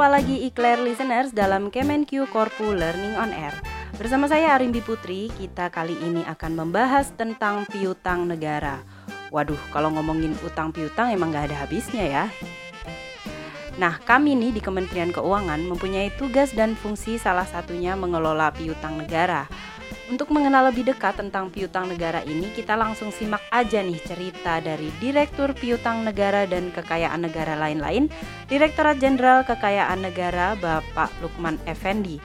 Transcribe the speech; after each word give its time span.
Berjumpa 0.00 0.16
lagi 0.16 0.48
Eclair 0.48 0.80
Listeners 0.80 1.28
dalam 1.28 1.68
Kemenq 1.68 2.24
Korpu 2.32 2.72
Learning 2.72 3.20
on 3.20 3.36
Air. 3.36 3.52
Bersama 4.00 4.24
saya 4.24 4.56
Arimbi 4.56 4.80
Putri, 4.80 5.28
kita 5.36 5.68
kali 5.68 5.92
ini 5.92 6.24
akan 6.24 6.56
membahas 6.56 7.12
tentang 7.20 7.68
piutang 7.68 8.24
negara. 8.24 8.80
Waduh, 9.28 9.60
kalau 9.68 9.92
ngomongin 9.92 10.32
utang 10.40 10.72
piutang 10.72 11.12
emang 11.12 11.36
gak 11.36 11.52
ada 11.52 11.68
habisnya 11.68 12.04
ya. 12.08 12.24
Nah, 13.76 14.00
kami 14.00 14.40
nih 14.40 14.56
di 14.56 14.64
Kementerian 14.64 15.12
Keuangan 15.12 15.68
mempunyai 15.68 16.08
tugas 16.16 16.56
dan 16.56 16.80
fungsi 16.80 17.20
salah 17.20 17.44
satunya 17.44 17.92
mengelola 17.92 18.56
piutang 18.56 19.04
negara. 19.04 19.52
Untuk 20.10 20.34
mengenal 20.34 20.74
lebih 20.74 20.90
dekat 20.90 21.22
tentang 21.22 21.54
piutang 21.54 21.86
negara 21.86 22.26
ini, 22.26 22.50
kita 22.50 22.74
langsung 22.74 23.14
simak 23.14 23.46
aja 23.54 23.78
nih 23.78 24.02
cerita 24.02 24.58
dari 24.58 24.90
Direktur 24.98 25.54
Piutang 25.54 26.02
Negara 26.02 26.50
dan 26.50 26.74
Kekayaan 26.74 27.22
Negara 27.22 27.54
lain-lain, 27.54 28.10
Direktorat 28.50 28.98
Jenderal 28.98 29.46
Kekayaan 29.46 30.02
Negara 30.02 30.58
Bapak 30.58 31.14
Lukman 31.22 31.62
Effendi. 31.62 32.18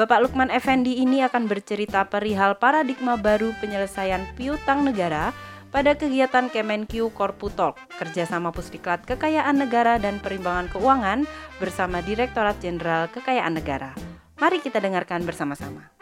Bapak 0.00 0.24
Lukman 0.24 0.48
Effendi 0.48 0.96
ini 0.96 1.20
akan 1.20 1.44
bercerita 1.44 2.08
perihal 2.08 2.56
paradigma 2.56 3.20
baru 3.20 3.52
penyelesaian 3.60 4.24
piutang 4.32 4.88
negara 4.88 5.36
pada 5.68 5.92
kegiatan 5.92 6.48
Kemenq 6.48 7.12
Korputalk, 7.12 7.76
kerjasama 8.00 8.48
Pusdiklat 8.48 9.04
Kekayaan 9.04 9.60
Negara 9.60 10.00
dan 10.00 10.24
Perimbangan 10.24 10.72
Keuangan 10.72 11.28
bersama 11.60 12.00
Direktorat 12.00 12.56
Jenderal 12.64 13.12
Kekayaan 13.12 13.60
Negara. 13.60 13.92
Mari 14.40 14.64
kita 14.64 14.80
dengarkan 14.80 15.24
bersama-sama. 15.28 15.95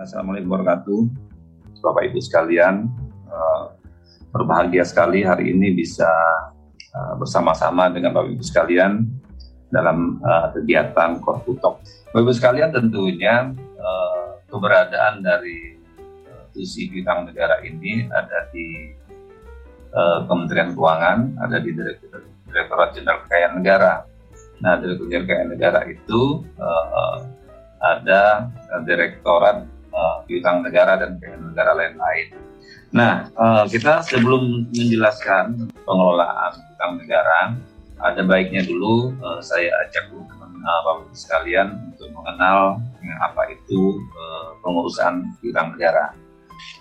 Assalamualaikum 0.00 0.56
warahmatullahi 0.56 1.12
wabarakatuh. 1.12 1.84
Bapak 1.84 2.02
Ibu 2.08 2.18
sekalian, 2.24 2.88
uh, 3.28 3.76
berbahagia 4.32 4.80
sekali 4.80 5.20
hari 5.28 5.52
ini 5.52 5.76
bisa 5.76 6.08
uh, 6.96 7.20
bersama-sama 7.20 7.92
dengan 7.92 8.16
Bapak 8.16 8.32
Ibu 8.32 8.40
sekalian 8.40 9.04
dalam 9.68 10.16
uh, 10.24 10.56
kegiatan 10.56 11.20
Korputok. 11.20 11.84
Bapak 12.16 12.16
Ibu 12.16 12.32
sekalian 12.32 12.72
tentunya 12.72 13.52
keberadaan 14.48 15.20
dari 15.20 15.76
visi 16.56 16.88
bintang 16.88 17.28
negara 17.28 17.60
ini 17.60 18.08
ada 18.08 18.48
di 18.56 18.96
Kementerian 20.26 20.72
Keuangan, 20.72 21.38
ada 21.44 21.60
di 21.60 21.76
Direktorat 22.48 22.96
Jenderal 22.96 23.20
Kekayaan 23.28 23.54
Negara. 23.60 24.02
Nah, 24.64 24.80
Direktorat 24.80 25.06
Jenderal 25.06 25.24
Kekayaan 25.28 25.50
Negara 25.54 25.80
itu 25.86 26.22
ada 27.78 28.50
Direktorat 28.82 29.79
uh, 29.92 30.60
negara 30.62 30.98
dan 30.98 31.18
negara 31.20 31.74
lain-lain. 31.74 32.34
Nah, 32.90 33.30
uh, 33.38 33.64
kita 33.70 34.02
sebelum 34.02 34.66
menjelaskan 34.74 35.70
pengelolaan 35.86 36.58
piutang 36.58 36.92
negara, 36.98 37.54
ada 38.02 38.22
baiknya 38.26 38.66
dulu 38.66 39.14
uh, 39.22 39.38
saya 39.38 39.70
ajak 39.86 40.10
teman 40.10 40.50
uh, 40.58 40.80
bapak 40.88 41.14
sekalian 41.14 41.78
untuk 41.94 42.10
mengenal 42.16 42.82
apa 43.20 43.42
itu 43.52 44.00
uh, 44.16 44.58
pengurusan 44.64 45.22
piutang 45.38 45.76
negara. 45.78 46.10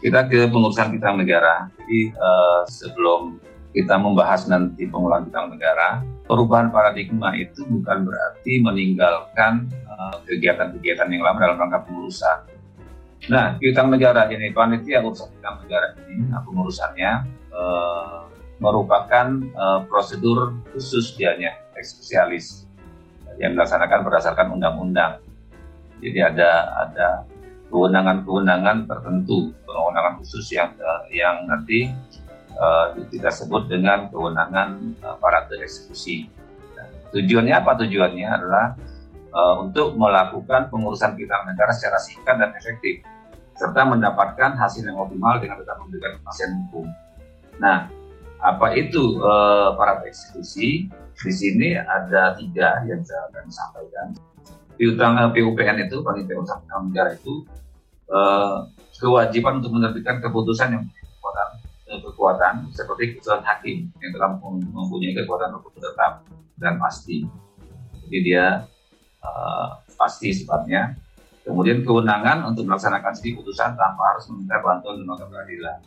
Kita 0.01 0.27
ke 0.27 0.49
pengurusan 0.49 0.97
piutang 0.97 1.21
negara. 1.21 1.69
Jadi 1.77 2.11
uh, 2.17 2.61
sebelum 2.65 3.37
kita 3.69 4.01
membahas 4.01 4.49
nanti 4.49 4.89
pengelolaan 4.89 5.29
piutang 5.29 5.53
negara, 5.53 6.01
perubahan 6.25 6.73
paradigma 6.73 7.37
itu 7.37 7.61
bukan 7.69 8.01
berarti 8.01 8.65
meninggalkan 8.65 9.69
kegiatan-kegiatan 10.25 11.05
uh, 11.05 11.11
yang 11.13 11.21
lama 11.21 11.37
dalam 11.37 11.57
rangka 11.61 11.85
pengurusan 11.85 12.58
Nah, 13.27 13.59
piutang 13.59 13.91
negara 13.91 14.31
ini, 14.31 14.55
panitia 14.55 15.03
urusan 15.03 15.27
piutang 15.35 15.59
negara 15.67 15.91
ini, 16.07 16.31
pengurusannya 16.31 17.11
eh, 17.51 18.19
merupakan 18.63 19.27
eh, 19.43 19.79
prosedur 19.91 20.55
khusus 20.71 21.19
dianya, 21.19 21.59
spesialis 21.83 22.69
yang 23.39 23.59
dilaksanakan 23.59 24.07
berdasarkan 24.07 24.47
undang-undang. 24.55 25.19
Jadi 25.99 26.19
ada 26.23 26.51
ada 26.87 27.07
kewenangan-kewenangan 27.67 28.87
tertentu, 28.87 29.51
kewenangan 29.67 30.13
khusus 30.23 30.47
yang 30.55 30.71
eh, 30.79 31.19
yang 31.19 31.43
nanti 31.43 31.91
uh, 32.55 32.95
kita 33.07 33.29
sebut 33.31 33.69
dengan 33.71 34.09
kewenangan 34.09 34.95
uh, 35.05 35.15
para 35.19 35.47
eksekusi. 35.47 36.27
Nah, 36.75 36.87
tujuannya 37.15 37.53
apa? 37.55 37.71
Tujuannya 37.79 38.27
adalah 38.27 38.65
uh, 39.33 39.61
untuk 39.61 39.95
melakukan 39.95 40.69
pengurusan 40.69 41.13
piutang 41.17 41.45
negara 41.49 41.73
secara 41.73 41.97
singkat 42.01 42.35
dan 42.37 42.51
efektif 42.57 43.05
serta 43.59 43.83
mendapatkan 43.83 44.55
hasil 44.55 44.87
yang 44.87 44.95
optimal 44.95 45.35
dengan 45.43 45.59
tetap 45.59 45.75
memberikan 45.83 46.15
kepastian 46.15 46.51
hukum. 46.63 46.87
Nah, 47.59 47.91
apa 48.39 48.71
itu 48.71 49.19
uh, 49.19 49.75
para 49.75 49.99
eksekusi? 50.07 50.87
Di 51.19 51.33
sini 51.35 51.75
ada 51.75 52.39
tiga 52.39 52.79
yang 52.87 53.03
saya 53.03 53.27
akan 53.27 53.45
sampaikan. 53.51 54.07
Piutang 54.79 55.19
eh, 55.19 55.27
PUPN 55.35 55.83
itu, 55.83 55.99
panitia 55.99 56.39
usaha 56.39 56.63
negara 56.79 57.11
itu 57.11 57.43
uh, 58.07 58.63
kewajiban 58.95 59.59
untuk 59.59 59.75
menerbitkan 59.75 60.23
keputusan 60.23 60.79
yang 60.79 60.83
kekuatan, 60.87 61.49
kekuatan 61.99 62.53
seperti 62.71 63.19
keputusan 63.19 63.43
hakim 63.43 63.91
yang 63.99 64.11
telah 64.15 64.39
mempunyai 64.71 65.11
kekuatan 65.19 65.59
hukum 65.59 65.75
tetap 65.75 66.23
dan 66.55 66.79
pasti. 66.79 67.27
Jadi 68.07 68.17
dia 68.23 68.63
uh, 69.23 69.79
pasti 69.95 70.31
sifatnya. 70.31 70.95
Kemudian 71.43 71.81
kewenangan 71.81 72.45
untuk 72.45 72.69
melaksanakan 72.69 73.15
studi 73.17 73.33
putusan 73.33 73.73
tanpa 73.73 74.13
harus 74.13 74.29
meminta 74.29 74.61
bantuan 74.61 75.01
lembaga 75.01 75.25
peradilan, 75.25 75.81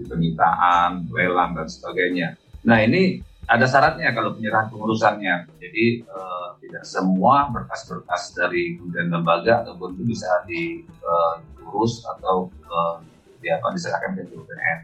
di 0.00 0.04
penyitaan, 0.08 1.04
lelang 1.12 1.52
dan 1.52 1.68
sebagainya. 1.68 2.40
Nah 2.64 2.80
ini 2.80 3.20
ada 3.44 3.68
syaratnya 3.68 4.16
kalau 4.16 4.32
penyerahan 4.32 4.72
pengurusannya. 4.72 5.60
Jadi 5.60 6.08
uh, 6.08 6.56
tidak 6.64 6.84
semua 6.88 7.52
berkas-berkas 7.52 8.32
dari 8.32 8.80
kemudian 8.80 9.12
lembaga 9.12 9.60
ataupun 9.66 9.92
itu 10.00 10.16
bisa 10.16 10.28
diurus 10.48 12.00
uh, 12.00 12.16
atau 12.16 12.48
uh, 12.72 12.96
di 13.44 13.52
diserahkan 13.52 14.16
ke 14.16 14.24
BPN. 14.24 14.78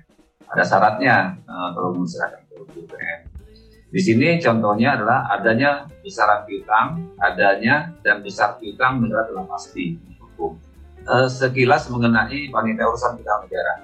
Ada 0.52 0.64
syaratnya 0.68 1.40
uh, 1.48 1.72
kalau 1.72 1.96
diserahkan 1.96 2.44
ke 2.44 2.54
BPN. 2.76 3.29
Di 3.90 3.98
sini 3.98 4.38
contohnya 4.38 4.94
adalah 4.94 5.26
adanya 5.34 5.82
besaran 6.06 6.46
piutang, 6.46 7.10
adanya 7.18 7.90
dan 8.06 8.22
besar 8.22 8.54
piutang 8.62 9.02
negara 9.02 9.26
telah 9.26 9.42
pasti 9.50 9.98
hukum. 10.14 10.54
E, 11.02 11.14
sekilas 11.26 11.90
mengenai 11.90 12.54
panitia 12.54 12.86
urusan 12.86 13.18
piutang 13.18 13.50
negara. 13.50 13.74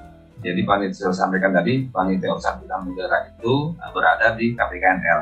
Jadi 0.47 0.62
panitia 0.62 1.11
saya 1.11 1.27
sampaikan 1.27 1.50
tadi, 1.50 1.91
panitia 1.91 2.39
urusan 2.39 2.55
piutang 2.62 2.87
negara 2.87 3.34
itu 3.34 3.75
berada 3.91 4.39
di 4.39 4.55
KPKNL 4.55 5.21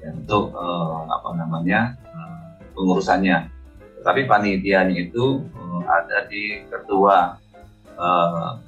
ya, 0.00 0.08
untuk 0.16 0.48
e, 0.56 0.64
apa 1.04 1.28
namanya 1.36 1.92
e, 2.00 2.18
pengurusannya. 2.72 3.52
Tetapi 4.00 4.24
panitianya 4.24 4.96
itu 4.96 5.44
e, 5.44 5.62
ada 5.84 6.24
di 6.24 6.64
ketua 6.72 7.36
e, 7.84 8.06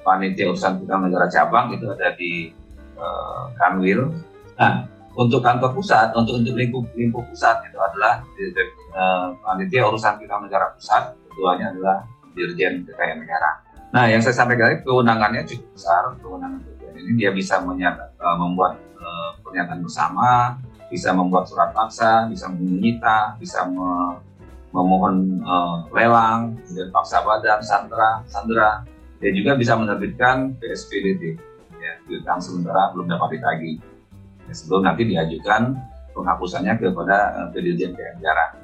panitia 0.04 0.52
urusan 0.52 0.84
piutang 0.84 1.08
negara 1.08 1.24
cabang 1.32 1.72
itu 1.72 1.88
ada 1.88 2.12
di 2.20 2.52
e, 3.00 3.06
Kanwil. 3.56 4.12
Nah, 4.60 4.91
untuk 5.12 5.44
kantor 5.44 5.76
pusat, 5.76 6.16
untuk 6.16 6.40
untuk 6.40 6.56
lingkup 6.56 6.84
lingkup 6.96 7.24
pusat 7.28 7.60
itu 7.68 7.76
adalah 7.76 8.24
uh, 8.96 9.36
panitia 9.44 9.84
urusan 9.84 10.16
kita 10.16 10.34
negara 10.40 10.72
pusat, 10.72 11.12
ketuanya 11.28 11.68
adalah 11.72 11.96
Dirjen 12.32 12.88
Kekayaan 12.88 13.20
Negara. 13.20 13.50
Nah, 13.92 14.08
yang 14.08 14.24
saya 14.24 14.32
sampaikan 14.32 14.72
tadi 14.72 14.88
kewenangannya 14.88 15.44
cukup 15.44 15.68
besar, 15.76 16.02
kewenangan 16.16 16.60
Dirjen 16.64 16.92
ini 16.96 17.12
dia 17.20 17.30
bisa 17.32 17.60
uh, 17.60 18.36
membuat 18.40 18.80
uh, 18.96 19.36
pernyataan 19.44 19.84
bersama, 19.84 20.56
bisa 20.88 21.12
membuat 21.12 21.44
surat 21.44 21.76
paksa, 21.76 22.24
bisa 22.32 22.48
menyita, 22.48 23.36
bisa 23.36 23.68
me, 23.68 24.16
memohon 24.72 25.44
uh, 25.44 25.84
lelang, 25.92 26.56
kemudian 26.64 26.88
paksa 26.88 27.20
badan, 27.20 27.60
sandera, 27.60 28.24
sandera. 28.24 28.80
Dia 29.20 29.28
juga 29.36 29.60
bisa 29.60 29.76
menerbitkan 29.76 30.56
PSPDT, 30.56 31.36
ya, 31.76 31.92
sementara 32.40 32.90
belum 32.96 33.12
dapat 33.12 33.38
ditagih 33.38 33.91
sebelum 34.50 34.82
nanti 34.88 35.06
diajukan 35.06 35.78
penghapusannya 36.12 36.74
kepada 36.76 37.16
uh, 37.38 37.48
Dirjen 37.54 37.94
Negara. 37.94 38.58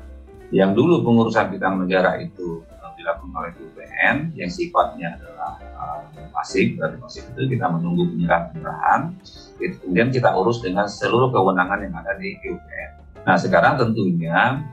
Yang 0.48 0.80
dulu 0.80 1.04
pengurusan 1.04 1.52
piutang 1.52 1.76
negara 1.76 2.16
itu 2.19 2.64
uh, 2.80 2.92
dilakukan 2.96 3.36
oleh 3.36 3.52
BPN 3.52 4.32
yang 4.32 4.48
sifatnya 4.48 5.20
adalah 5.20 5.60
uh, 5.76 6.00
pasif, 6.32 6.75
berarti 6.75 6.96
pasif 6.98 7.22
itu 7.36 7.56
kita 7.56 7.69
menunggu 7.69 8.08
penyerahan 8.08 8.44
penyerahan, 8.52 9.00
kemudian 9.58 10.08
kita 10.08 10.32
urus 10.32 10.64
dengan 10.64 10.88
seluruh 10.88 11.28
kewenangan 11.28 11.84
yang 11.84 11.94
ada 12.00 12.16
di 12.16 12.36
BPN. 12.40 12.90
Nah 13.28 13.36
sekarang 13.36 13.76
tentunya 13.76 14.64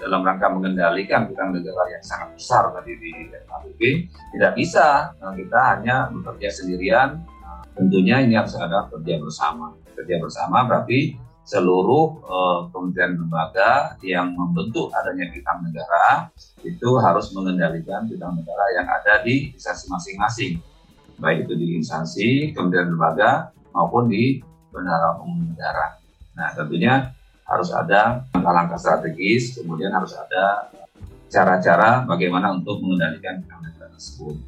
dalam 0.00 0.24
rangka 0.24 0.48
mengendalikan 0.48 1.28
piutang 1.28 1.52
negara 1.52 1.92
yang 1.92 2.00
sangat 2.00 2.32
besar 2.32 2.72
tadi 2.72 2.96
di 2.96 3.12
KPB 3.28 3.80
tidak 4.32 4.52
bisa 4.56 5.12
kita 5.36 5.60
hanya 5.76 6.08
bekerja 6.08 6.48
sendirian 6.48 7.20
tentunya 7.76 8.24
ini 8.24 8.34
harus 8.34 8.56
ada 8.56 8.88
kerja 8.88 9.20
bersama 9.20 9.76
kerja 10.00 10.16
bersama 10.18 10.64
berarti 10.64 11.16
seluruh 11.44 12.20
uh, 12.24 12.60
kementerian 12.70 13.18
lembaga 13.18 13.98
yang 14.06 14.32
membentuk 14.32 14.92
adanya 14.94 15.28
bintang 15.32 15.66
negara 15.66 16.30
itu 16.62 16.88
harus 17.00 17.32
mengendalikan 17.34 18.06
bintang 18.06 18.38
negara 18.38 18.64
yang 18.76 18.86
ada 18.86 19.24
di 19.24 19.52
instansi 19.56 19.90
masing-masing 19.90 20.52
baik 21.20 21.44
itu 21.48 21.54
di 21.58 21.66
instansi 21.76 22.56
kementerian 22.56 22.94
lembaga 22.94 23.52
maupun 23.76 24.08
di 24.08 24.40
bendahara 24.70 25.20
umum 25.20 25.52
negara. 25.52 26.00
Nah 26.38 26.48
tentunya 26.54 27.12
harus 27.50 27.74
ada 27.74 28.24
langkah-langkah 28.30 28.78
strategis, 28.78 29.58
kemudian 29.58 29.90
harus 29.90 30.14
ada 30.14 30.70
cara-cara 31.26 32.06
bagaimana 32.06 32.54
untuk 32.54 32.78
mengendalikan 32.78 33.42
piutang 33.42 33.62
negara 33.66 33.90
tersebut. 33.94 34.38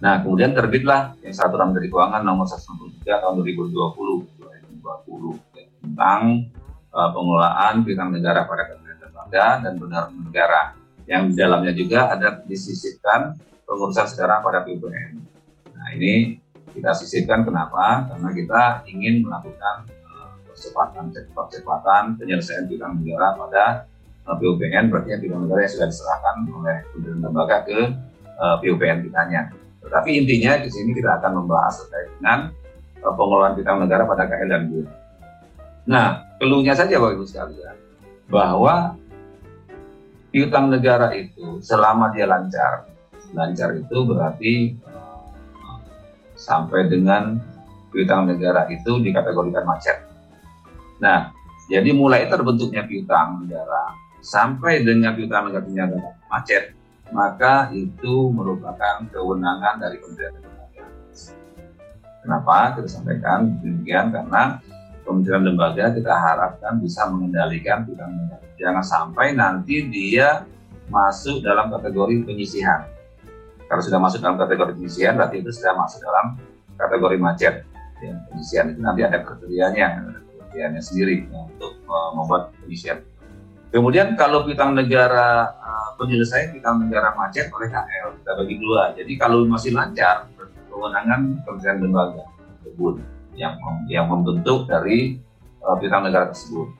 Nah, 0.00 0.24
kemudian 0.24 0.56
terbitlah 0.56 1.12
yang 1.20 1.36
satu 1.36 1.60
Menteri 1.60 1.92
Keuangan 1.92 2.24
nomor 2.24 2.48
163 2.48 3.04
tahun 3.04 3.44
2020, 3.44 4.39
2020 5.06 5.84
tentang 5.84 6.20
uh, 6.92 7.10
pengelolaan 7.14 7.82
piutang 7.86 8.10
negara 8.10 8.44
pada 8.44 8.70
kementerian 8.70 8.98
lembaga 9.06 9.46
dan 9.62 9.72
benar 9.78 10.04
negara 10.12 10.60
yang 11.10 11.30
di 11.30 11.34
dalamnya 11.34 11.72
juga 11.74 12.14
ada 12.14 12.42
disisipkan 12.46 13.34
pengurusan 13.66 14.06
sekarang 14.06 14.42
pada 14.46 14.62
PUBN. 14.62 15.12
Nah 15.74 15.88
ini 15.94 16.38
kita 16.70 16.94
sisipkan 16.94 17.42
kenapa? 17.42 18.06
Karena 18.10 18.30
kita 18.30 18.62
ingin 18.86 19.26
melakukan 19.26 19.90
uh, 20.06 20.30
percepatan 20.46 21.10
percepatan 21.34 22.02
penyelesaian 22.14 22.70
piutang 22.70 23.02
negara 23.02 23.34
pada 23.34 23.64
uh, 24.30 24.36
PUBN 24.38 24.90
berarti 24.90 25.18
piutang 25.18 25.46
negara 25.46 25.66
yang 25.66 25.72
sudah 25.74 25.88
diserahkan 25.90 26.34
oleh 26.46 26.76
kementerian 26.94 27.20
lembaga 27.26 27.56
ke 27.66 27.78
uh, 28.38 28.56
PUBN 28.62 28.98
kitanya. 29.10 29.50
Tetapi 29.80 30.10
intinya 30.14 30.52
di 30.60 30.70
sini 30.70 30.90
kita 30.94 31.18
akan 31.18 31.42
membahas 31.42 31.74
terkait 31.82 32.08
dengan 32.20 32.38
pengelolaan 33.02 33.56
piutang 33.56 33.78
negara 33.80 34.04
pada 34.04 34.28
KL 34.28 34.48
dan 34.48 34.62
BUN. 34.68 34.86
Nah, 35.88 36.36
keluhnya 36.36 36.76
saja 36.76 37.00
Bapak 37.00 37.16
Ibu 37.16 37.24
sekalian, 37.24 37.76
bahwa 38.28 38.94
piutang 40.30 40.70
negara 40.70 41.10
itu 41.16 41.58
selama 41.64 42.12
dia 42.14 42.28
lancar, 42.28 42.86
lancar 43.34 43.74
itu 43.74 43.98
berarti 44.06 44.54
uh, 45.64 45.80
sampai 46.36 46.86
dengan 46.86 47.40
piutang 47.90 48.30
negara 48.30 48.70
itu 48.70 49.02
dikategorikan 49.02 49.66
macet. 49.66 49.98
Nah, 51.02 51.34
jadi 51.66 51.90
mulai 51.90 52.30
terbentuknya 52.30 52.86
piutang 52.86 53.46
negara 53.46 53.94
sampai 54.22 54.84
dengan 54.84 55.16
piutang 55.16 55.50
negara 55.50 56.14
macet, 56.30 56.76
maka 57.10 57.72
itu 57.74 58.30
merupakan 58.30 59.02
kewenangan 59.10 59.82
dari 59.82 59.98
Kementerian 59.98 60.38
Lembaga. 60.38 60.84
Kenapa 62.20 62.76
kita 62.76 62.88
sampaikan 62.88 63.56
demikian? 63.64 64.12
Karena 64.12 64.60
Kementerian 65.00 65.42
Lembaga 65.42 65.90
kita 65.90 66.12
harapkan 66.12 66.78
bisa 66.78 67.08
mengendalikan 67.08 67.82
negara 67.88 68.40
jangan 68.60 68.84
sampai 68.84 69.32
nanti 69.32 69.88
dia 69.88 70.44
masuk 70.92 71.40
dalam 71.40 71.72
kategori 71.72 72.28
penyisihan. 72.28 72.84
Kalau 73.64 73.80
sudah 73.80 73.96
masuk 74.02 74.20
dalam 74.20 74.36
kategori 74.36 74.76
penyisihan, 74.76 75.16
berarti 75.16 75.40
itu 75.40 75.50
sudah 75.54 75.72
masuk 75.80 76.04
dalam 76.04 76.36
kategori 76.76 77.16
macet. 77.16 77.54
Ya, 78.04 78.14
penyisihan 78.28 78.66
itu 78.74 78.80
nanti 78.84 79.00
ada 79.06 79.18
kriterianya, 79.24 79.86
kriterianya 80.36 80.80
sendiri 80.82 81.24
ya, 81.30 81.40
untuk 81.46 81.72
uh, 81.88 82.10
membuat 82.12 82.52
penyisihan. 82.60 83.00
Kemudian 83.70 84.18
kalau 84.18 84.42
piutang 84.42 84.74
negara 84.74 85.46
uh, 85.54 85.94
penyelesaian 85.94 86.50
piutang 86.50 86.82
negara 86.82 87.14
macet 87.14 87.46
oleh 87.54 87.70
KL 87.70 88.18
kita 88.18 88.32
bagi 88.34 88.54
dua. 88.58 88.82
Jadi 88.98 89.12
kalau 89.14 89.46
masih 89.46 89.70
lancar, 89.70 90.26
kewenangan 90.70 91.42
Kementerian 91.42 91.78
Lembaga 91.82 92.24
tersebut 92.62 93.02
yang 93.34 93.58
yang 93.90 94.06
membentuk 94.06 94.70
dari 94.70 95.18
uh, 95.60 95.76
negara 96.00 96.30
tersebut. 96.30 96.70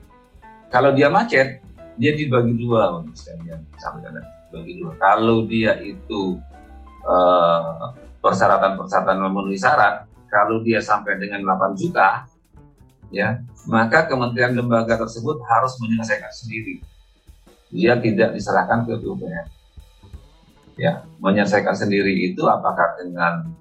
Kalau 0.70 0.94
dia 0.94 1.10
macet, 1.10 1.60
dia 1.98 2.14
dibagi 2.14 2.54
dua 2.54 3.02
sekalian 3.12 3.60
sampaikan 3.76 4.22
bagi 4.54 4.78
dua. 4.78 4.94
Kalau 4.96 5.44
dia 5.44 5.76
itu 5.82 6.38
uh, 7.04 7.90
persyaratan-persyaratan 8.22 9.18
memenuhi 9.18 9.58
syarat, 9.58 10.06
kalau 10.30 10.62
dia 10.62 10.78
sampai 10.78 11.18
dengan 11.18 11.42
8 11.42 11.74
juta, 11.74 12.24
ya 13.10 13.42
maka 13.66 14.06
kementerian 14.06 14.54
lembaga 14.54 14.96
tersebut 14.96 15.42
harus 15.44 15.74
menyelesaikan 15.82 16.30
sendiri. 16.30 16.80
Dia 17.70 17.98
tidak 17.98 18.34
diserahkan 18.34 18.86
ke 18.86 18.98
PUPR. 18.98 19.46
Ya, 20.80 21.04
menyelesaikan 21.20 21.76
sendiri 21.76 22.32
itu 22.32 22.40
apakah 22.48 22.96
dengan 22.96 23.52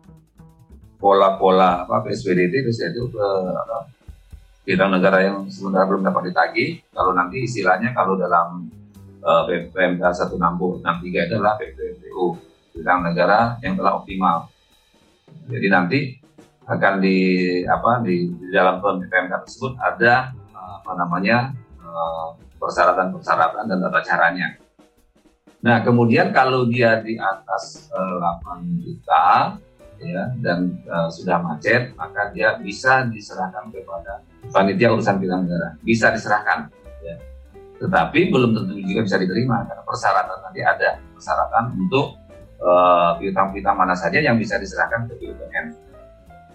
pola-pola 1.00 1.88
apa 1.88 2.04
PSBDT 2.04 2.68
itu 2.68 2.72
itu 2.76 3.04
ke 3.08 3.28
bidang 4.68 4.92
negara 4.94 5.26
yang 5.26 5.48
sementara 5.50 5.88
belum 5.90 6.06
dapat 6.06 6.30
ditagih. 6.30 6.84
Kalau 6.92 7.16
nanti 7.16 7.48
istilahnya 7.48 7.96
kalau 7.96 8.20
dalam 8.20 8.70
uh, 9.24 9.48
PMK 9.48 10.04
1663 10.04 11.26
itu 11.26 11.34
adalah 11.40 11.56
PPPU, 11.58 12.38
bidang 12.78 13.00
negara 13.02 13.58
yang 13.64 13.80
telah 13.80 13.98
optimal. 13.98 14.52
Jadi 15.50 15.68
nanti 15.72 16.00
akan 16.70 17.02
di 17.02 17.18
apa 17.66 18.06
di, 18.06 18.30
di 18.30 18.48
dalam 18.54 18.78
PMK 18.78 19.34
tersebut 19.48 19.74
ada 19.82 20.36
uh, 20.54 20.84
apa 20.84 20.92
namanya 21.00 21.50
uh, 21.82 22.38
persyaratan-persyaratan 22.62 23.66
dan 23.66 23.80
tata 23.90 24.00
caranya. 24.06 24.48
Nah, 25.60 25.84
kemudian 25.84 26.32
kalau 26.32 26.64
dia 26.70 27.04
di 27.04 27.20
atas 27.20 27.90
uh, 27.92 28.22
8 28.22 28.86
juta 28.86 29.58
ya 30.00 30.32
dan 30.40 30.80
uh, 30.88 31.12
sudah 31.12 31.44
macet, 31.44 31.94
maka 32.00 32.32
dia 32.32 32.56
bisa 32.60 33.06
diserahkan 33.12 33.70
kepada 33.72 34.24
panitia 34.50 34.96
urusan 34.96 35.20
negara. 35.20 35.76
Bisa 35.84 36.12
diserahkan 36.16 36.72
ya. 37.04 37.16
tetapi 37.80 38.32
belum 38.32 38.56
tentu 38.56 38.76
juga 38.84 39.08
bisa 39.08 39.18
diterima 39.20 39.64
karena 39.68 39.84
persyaratan 39.84 40.38
nanti 40.44 40.60
ada. 40.64 40.90
Persyaratan 41.16 41.64
untuk 41.76 42.16
uh, 42.64 43.20
piutang-piutang 43.20 43.76
mana 43.76 43.96
saja 43.96 44.24
yang 44.24 44.40
bisa 44.40 44.56
diserahkan 44.56 45.08
ke 45.12 45.20
BUMN 45.20 45.90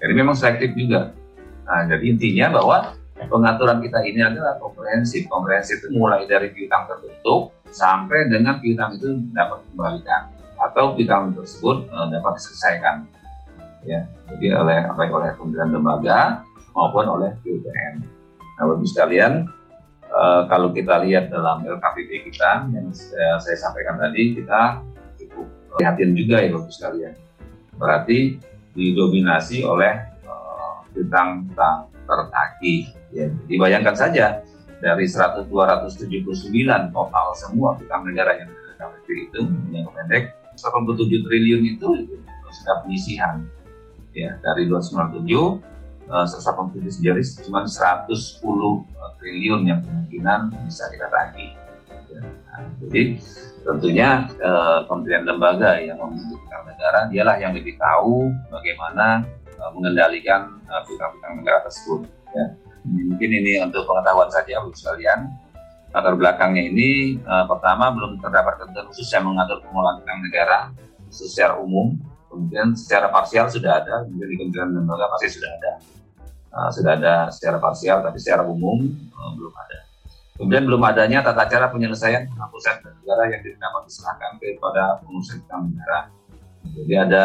jadi 0.04 0.12
memang 0.12 0.36
selektif 0.36 0.76
juga. 0.76 1.16
Nah 1.64 1.88
jadi 1.88 2.04
intinya 2.04 2.60
bahwa 2.60 2.92
pengaturan 3.24 3.80
kita 3.80 4.04
ini 4.04 4.20
adalah 4.20 4.60
komprehensif. 4.60 5.24
Komprehensif 5.32 5.80
itu 5.80 5.96
mulai 5.96 6.28
dari 6.28 6.52
piutang 6.52 6.84
terbentuk 6.84 7.56
sampai 7.72 8.28
dengan 8.28 8.60
piutang 8.60 9.00
itu 9.00 9.16
dapat 9.32 9.64
dikembalikan 9.64 10.28
atau 10.60 10.92
piutang 10.92 11.32
tersebut 11.32 11.88
uh, 11.88 12.06
dapat 12.12 12.36
diselesaikan 12.36 13.08
ya 13.84 14.00
jadi 14.34 14.56
oleh 14.58 14.78
baik 14.96 15.12
oleh 15.12 15.30
kementerian 15.36 15.70
lembaga 15.70 16.42
maupun 16.74 17.06
oleh 17.06 17.30
BUPN. 17.46 17.94
Nah, 18.54 18.64
Bapak 18.66 18.86
sekalian, 18.86 19.46
uh, 20.10 20.46
kalau 20.50 20.74
kita 20.74 21.02
lihat 21.06 21.30
dalam 21.30 21.62
LKPP 21.62 22.30
kita 22.30 22.66
yang 22.74 22.90
saya, 22.90 23.38
saya 23.38 23.56
sampaikan 23.58 23.98
tadi, 23.98 24.34
kita 24.34 24.82
cukup 25.22 25.46
perhatian 25.74 26.18
juga 26.18 26.42
ya 26.42 26.50
Bapak 26.50 26.72
sekalian. 26.74 27.14
Berarti 27.78 28.18
didominasi 28.74 29.62
oleh 29.62 30.02
bintang 30.94 31.46
uh, 31.54 31.86
tertagih. 32.06 32.90
Ya. 33.14 33.30
Dibayangkan 33.46 33.94
saja 33.94 34.42
dari 34.82 35.06
100 35.06 35.46
279 35.46 36.50
total 36.90 37.26
semua 37.38 37.78
bintang 37.78 38.02
negara 38.02 38.34
yang 38.36 38.50
ada 38.74 38.90
itu 39.06 39.46
yang 39.70 39.86
pendek 39.94 40.34
87 40.58 41.24
triliun 41.24 41.62
itu 41.62 41.88
sudah 42.54 42.82
penyisihan 42.86 43.46
ya 44.14 44.38
dari 44.40 44.70
297 44.70 45.26
uh, 46.08 46.24
eh, 46.24 46.90
sendiri 46.90 47.22
cuma 47.42 47.66
110 47.66 48.14
triliun 49.18 49.60
yang 49.66 49.80
kemungkinan 49.82 50.54
bisa 50.64 50.86
kita 50.94 51.10
tagih. 51.10 51.52
Ya. 52.12 52.22
Nah, 52.22 52.62
jadi 52.86 53.02
tentunya 53.66 54.08
uh, 54.38 54.86
kementerian 54.86 55.24
lembaga 55.26 55.80
yang 55.82 55.98
membutuhkan 55.98 56.62
negara 56.68 57.10
dialah 57.10 57.36
yang 57.42 57.52
lebih 57.56 57.74
tahu 57.80 58.30
bagaimana 58.52 59.26
uh, 59.58 59.70
mengendalikan 59.74 60.62
piutang-piutang 60.86 61.32
uh, 61.34 61.38
negara 61.42 61.58
tersebut. 61.66 62.06
Ya. 62.36 62.46
Mungkin 62.84 63.30
ini 63.32 63.64
untuk 63.64 63.88
pengetahuan 63.88 64.28
saja, 64.28 64.60
Bu 64.60 64.70
sekalian. 64.76 65.32
Latar 65.94 66.18
belakangnya 66.18 66.68
ini 66.68 67.16
uh, 67.22 67.46
pertama 67.48 67.88
belum 67.94 68.18
terdapat 68.18 68.60
ketentuan 68.60 68.86
khusus 68.90 69.08
yang 69.14 69.30
mengatur 69.30 69.62
pengelolaan 69.62 70.02
piutang 70.02 70.20
negara 70.26 70.58
secara 71.08 71.54
umum 71.62 71.94
kemudian 72.34 72.74
secara 72.74 73.08
parsial 73.14 73.46
sudah 73.46 73.78
ada, 73.78 74.02
di 74.10 74.34
kementerian 74.34 74.74
lembaga 74.74 75.06
pasti 75.14 75.38
sudah 75.38 75.50
ada. 75.54 75.72
Uh, 76.54 76.70
sudah 76.70 76.92
ada 76.98 77.14
secara 77.30 77.62
parsial, 77.62 78.02
tapi 78.02 78.18
secara 78.18 78.42
umum 78.42 78.82
uh, 79.14 79.30
belum 79.38 79.54
ada. 79.54 79.78
Kemudian 80.34 80.66
belum 80.66 80.82
adanya 80.82 81.22
tata 81.22 81.46
cara 81.46 81.70
penyelesaian 81.70 82.26
penghapusan 82.26 82.82
negara 82.82 83.30
yang 83.30 83.42
dapat 83.54 83.82
diserahkan 83.86 84.30
kepada 84.42 84.98
pengurusan 85.02 85.38
piutang 85.46 85.62
negara. 85.70 86.00
Jadi 86.74 86.94
ada 86.98 87.22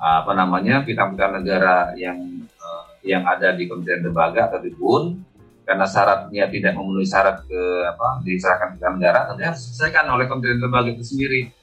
uh, 0.00 0.16
apa 0.26 0.32
namanya 0.34 0.82
piutang-piutang 0.82 1.38
negara 1.38 1.94
yang 1.94 2.18
uh, 2.58 2.84
yang 3.06 3.22
ada 3.22 3.54
di 3.54 3.70
kementerian 3.70 4.02
lembaga 4.02 4.50
atau 4.50 4.58
di 4.58 4.74
BUN 4.74 5.22
karena 5.62 5.86
syaratnya 5.86 6.50
tidak 6.50 6.72
memenuhi 6.74 7.06
syarat 7.06 7.46
ke 7.46 7.62
apa 7.86 8.26
diserahkan 8.26 8.74
piutang 8.74 8.98
negara 8.98 9.30
tentunya 9.30 9.54
harus 9.54 9.62
diselesaikan 9.70 10.04
oleh 10.10 10.26
kementerian 10.26 10.58
lembaga 10.58 10.88
itu 10.90 11.04
sendiri 11.06 11.54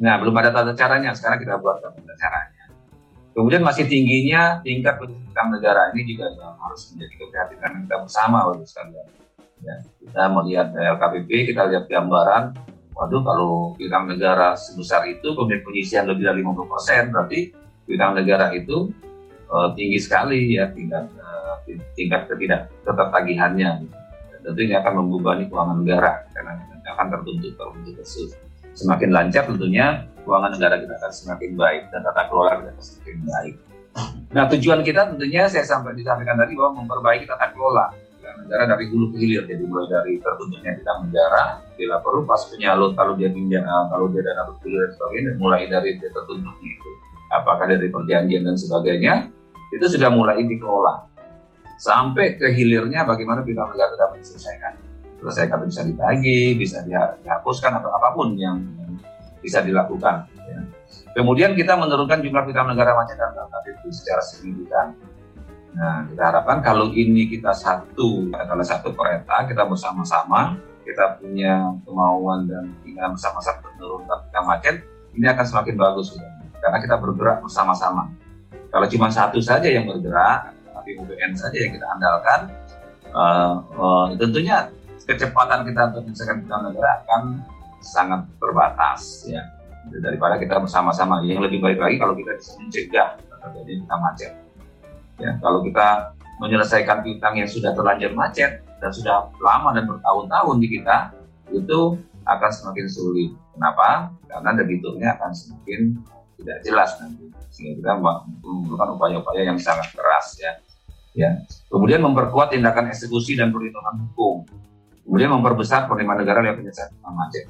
Nah, 0.00 0.16
belum 0.16 0.32
ada 0.32 0.48
tata 0.48 0.72
caranya, 0.72 1.12
sekarang 1.12 1.44
kita 1.44 1.60
buat 1.60 1.84
tata 1.84 2.00
caranya. 2.16 2.64
Kemudian 3.36 3.62
masih 3.62 3.84
tingginya 3.84 4.58
tingkat 4.64 4.96
pendidikan 4.96 5.52
negara 5.52 5.92
ini 5.94 6.16
juga 6.16 6.32
harus 6.34 6.90
menjadi 6.92 7.14
keprihatinan 7.20 7.84
kita 7.86 7.96
bersama, 8.02 8.48
Bapak 8.48 8.66
sekalian. 8.66 9.06
Ya, 9.60 9.76
kita 10.00 10.22
melihat 10.32 10.68
LKPP, 10.72 11.52
kita 11.52 11.68
lihat 11.68 11.84
gambaran, 11.86 12.56
waduh 12.96 13.22
kalau 13.22 13.52
piutang 13.76 14.08
negara 14.08 14.56
sebesar 14.56 15.04
itu, 15.04 15.36
kemudian 15.36 15.60
penyisian 15.60 16.08
lebih 16.08 16.32
dari 16.32 16.40
50 16.40 16.72
persen, 16.72 17.02
berarti 17.12 17.40
piutang 17.84 18.16
negara 18.16 18.56
itu 18.56 18.88
uh, 19.52 19.68
tinggi 19.76 20.00
sekali 20.00 20.56
ya 20.56 20.72
tingkat 20.72 21.12
uh, 21.20 21.60
tingkat 21.92 22.24
ketidak 22.30 22.72
ketertagihannya. 22.88 23.84
Tentu 24.40 24.60
ini 24.64 24.72
akan 24.72 25.04
membebani 25.04 25.44
keuangan 25.52 25.84
negara 25.84 26.24
karena 26.32 26.56
akan 26.96 27.06
tertuntut 27.12 27.52
tertuntut 27.52 27.94
tersebut. 28.00 28.49
Semakin 28.74 29.10
lancar 29.10 29.44
tentunya 29.50 30.06
keuangan 30.22 30.50
negara 30.54 30.78
kita 30.78 30.94
akan 31.00 31.12
semakin 31.12 31.50
baik 31.58 31.82
dan 31.90 32.00
tata 32.06 32.22
kelola 32.30 32.50
kita 32.60 32.70
akan 32.70 32.84
semakin 32.84 33.18
baik. 33.26 33.54
Nah 34.30 34.44
tujuan 34.46 34.80
kita 34.86 35.10
tentunya 35.10 35.50
saya 35.50 35.66
sampai 35.66 35.98
disampaikan 35.98 36.38
tadi 36.38 36.54
bahwa 36.54 36.84
memperbaiki 36.84 37.26
tata 37.26 37.50
kelola. 37.50 37.90
Negara 38.46 38.62
dari 38.72 38.86
hulu 38.88 39.10
ke 39.10 39.16
hilir 39.20 39.42
jadi 39.42 39.58
mulai 39.66 39.90
dari 39.90 40.12
terbentuknya 40.22 40.72
kita 40.78 40.92
negara 41.02 41.42
bila 41.74 41.98
perlu 41.98 42.22
pas 42.24 42.40
penyalur 42.46 42.94
kalau 42.94 43.18
dia 43.18 43.26
pinjam 43.26 43.66
kalau 43.66 44.06
dia 44.06 44.22
dana 44.22 44.46
bergulir 44.46 44.86
dan 44.86 44.90
sebagainya 44.94 45.30
mulai 45.36 45.60
dari 45.66 45.90
dia 45.98 46.08
itu. 46.08 46.90
Apakah 47.30 47.66
dari 47.66 47.90
perjanjian 47.90 48.42
dan 48.46 48.54
sebagainya 48.54 49.14
itu 49.74 49.86
sudah 49.86 50.14
mulai 50.14 50.46
dikelola. 50.46 51.10
Sampai 51.82 52.38
ke 52.38 52.54
hilirnya 52.54 53.02
bagaimana 53.02 53.42
bila 53.42 53.66
negara 53.66 53.98
dapat 53.98 54.22
diselesaikan 54.22 54.89
selesaikan 55.20 55.68
bisa 55.68 55.84
dibagi 55.84 56.56
bisa 56.56 56.82
dihapuskan 57.22 57.78
atau 57.78 57.92
apa 57.92 58.16
pun 58.16 58.34
yang 58.34 58.60
bisa 59.40 59.60
dilakukan 59.64 60.28
ya. 60.48 60.60
kemudian 61.16 61.52
kita 61.56 61.76
menurunkan 61.76 62.20
jumlah 62.24 62.42
piutang 62.48 62.68
negara 62.68 62.96
macet 62.96 63.16
dan 63.20 63.32
itu 63.68 63.88
secara 63.92 64.20
signifikan 64.24 64.96
Nah, 65.70 66.02
kita 66.10 66.22
harapkan 66.34 66.58
kalau 66.66 66.90
ini 66.90 67.30
kita 67.30 67.54
satu, 67.54 68.26
adalah 68.34 68.66
satu 68.66 68.90
kereta, 68.90 69.46
kita 69.46 69.62
bersama-sama, 69.62 70.58
kita 70.82 71.22
punya 71.22 71.78
kemauan 71.86 72.50
dan 72.50 72.74
keinginan 72.82 73.14
bersama-sama 73.14 73.70
menurunkan 73.78 74.18
kita 74.26 74.40
macet, 74.42 74.76
ini 75.14 75.26
akan 75.30 75.46
semakin 75.46 75.74
bagus. 75.78 76.18
Karena 76.58 76.78
kita 76.82 76.98
bergerak 76.98 77.38
bersama-sama. 77.46 78.10
Kalau 78.70 78.86
cuma 78.90 79.08
satu 79.14 79.38
saja 79.38 79.66
yang 79.70 79.86
bergerak, 79.86 80.54
tapi 80.74 80.98
UBN 80.98 81.38
saja 81.38 81.58
yang 81.58 81.72
kita 81.74 81.86
andalkan, 81.86 82.40
uh, 83.14 83.54
uh, 83.78 84.06
tentunya 84.18 84.66
kecepatan 85.10 85.66
kita 85.66 85.90
untuk 85.90 86.06
menyelesaikan 86.06 86.38
kita 86.46 86.56
negara 86.70 86.90
akan 87.02 87.22
sangat 87.82 88.20
terbatas 88.38 89.26
ya 89.26 89.42
daripada 89.98 90.38
kita 90.38 90.60
bersama-sama 90.62 91.24
yang 91.26 91.42
lebih 91.42 91.58
baik 91.58 91.82
lagi 91.82 91.96
kalau 91.98 92.14
kita 92.14 92.36
bisa 92.38 92.52
mencegah 92.60 93.08
terjadi 93.40 93.72
kita 93.82 93.96
macet 93.98 94.32
Ya, 95.20 95.36
kalau 95.44 95.60
kita 95.60 96.16
menyelesaikan 96.40 97.04
piutang 97.04 97.36
yang 97.36 97.44
sudah 97.44 97.76
terlanjur 97.76 98.16
macet 98.16 98.64
dan 98.80 98.90
sudah 98.90 99.28
lama 99.36 99.76
dan 99.76 99.84
bertahun-tahun 99.84 100.56
di 100.64 100.68
kita, 100.80 101.12
itu 101.52 102.00
akan 102.24 102.50
semakin 102.50 102.86
sulit. 102.88 103.30
Kenapa? 103.52 104.16
Karena 104.24 104.50
debiturnya 104.56 105.20
akan 105.20 105.30
semakin 105.36 106.00
tidak 106.40 106.58
jelas 106.64 106.96
nanti. 107.04 107.28
Sehingga 107.52 107.84
kita 107.84 107.92
memerlukan 108.00 108.96
upaya-upaya 108.96 109.52
yang 109.52 109.60
sangat 109.60 109.92
keras 109.92 110.40
ya. 110.40 110.52
Ya. 111.12 111.30
Kemudian 111.68 112.00
memperkuat 112.00 112.56
tindakan 112.56 112.88
eksekusi 112.88 113.36
dan 113.36 113.52
perlindungan 113.52 114.08
hukum. 114.08 114.48
Kemudian 115.04 115.30
memperbesar 115.32 115.90
penerimaan 115.90 116.22
negara 116.22 116.44
lewat 116.44 116.56
penyelesaian 116.60 116.92
macet. 117.10 117.46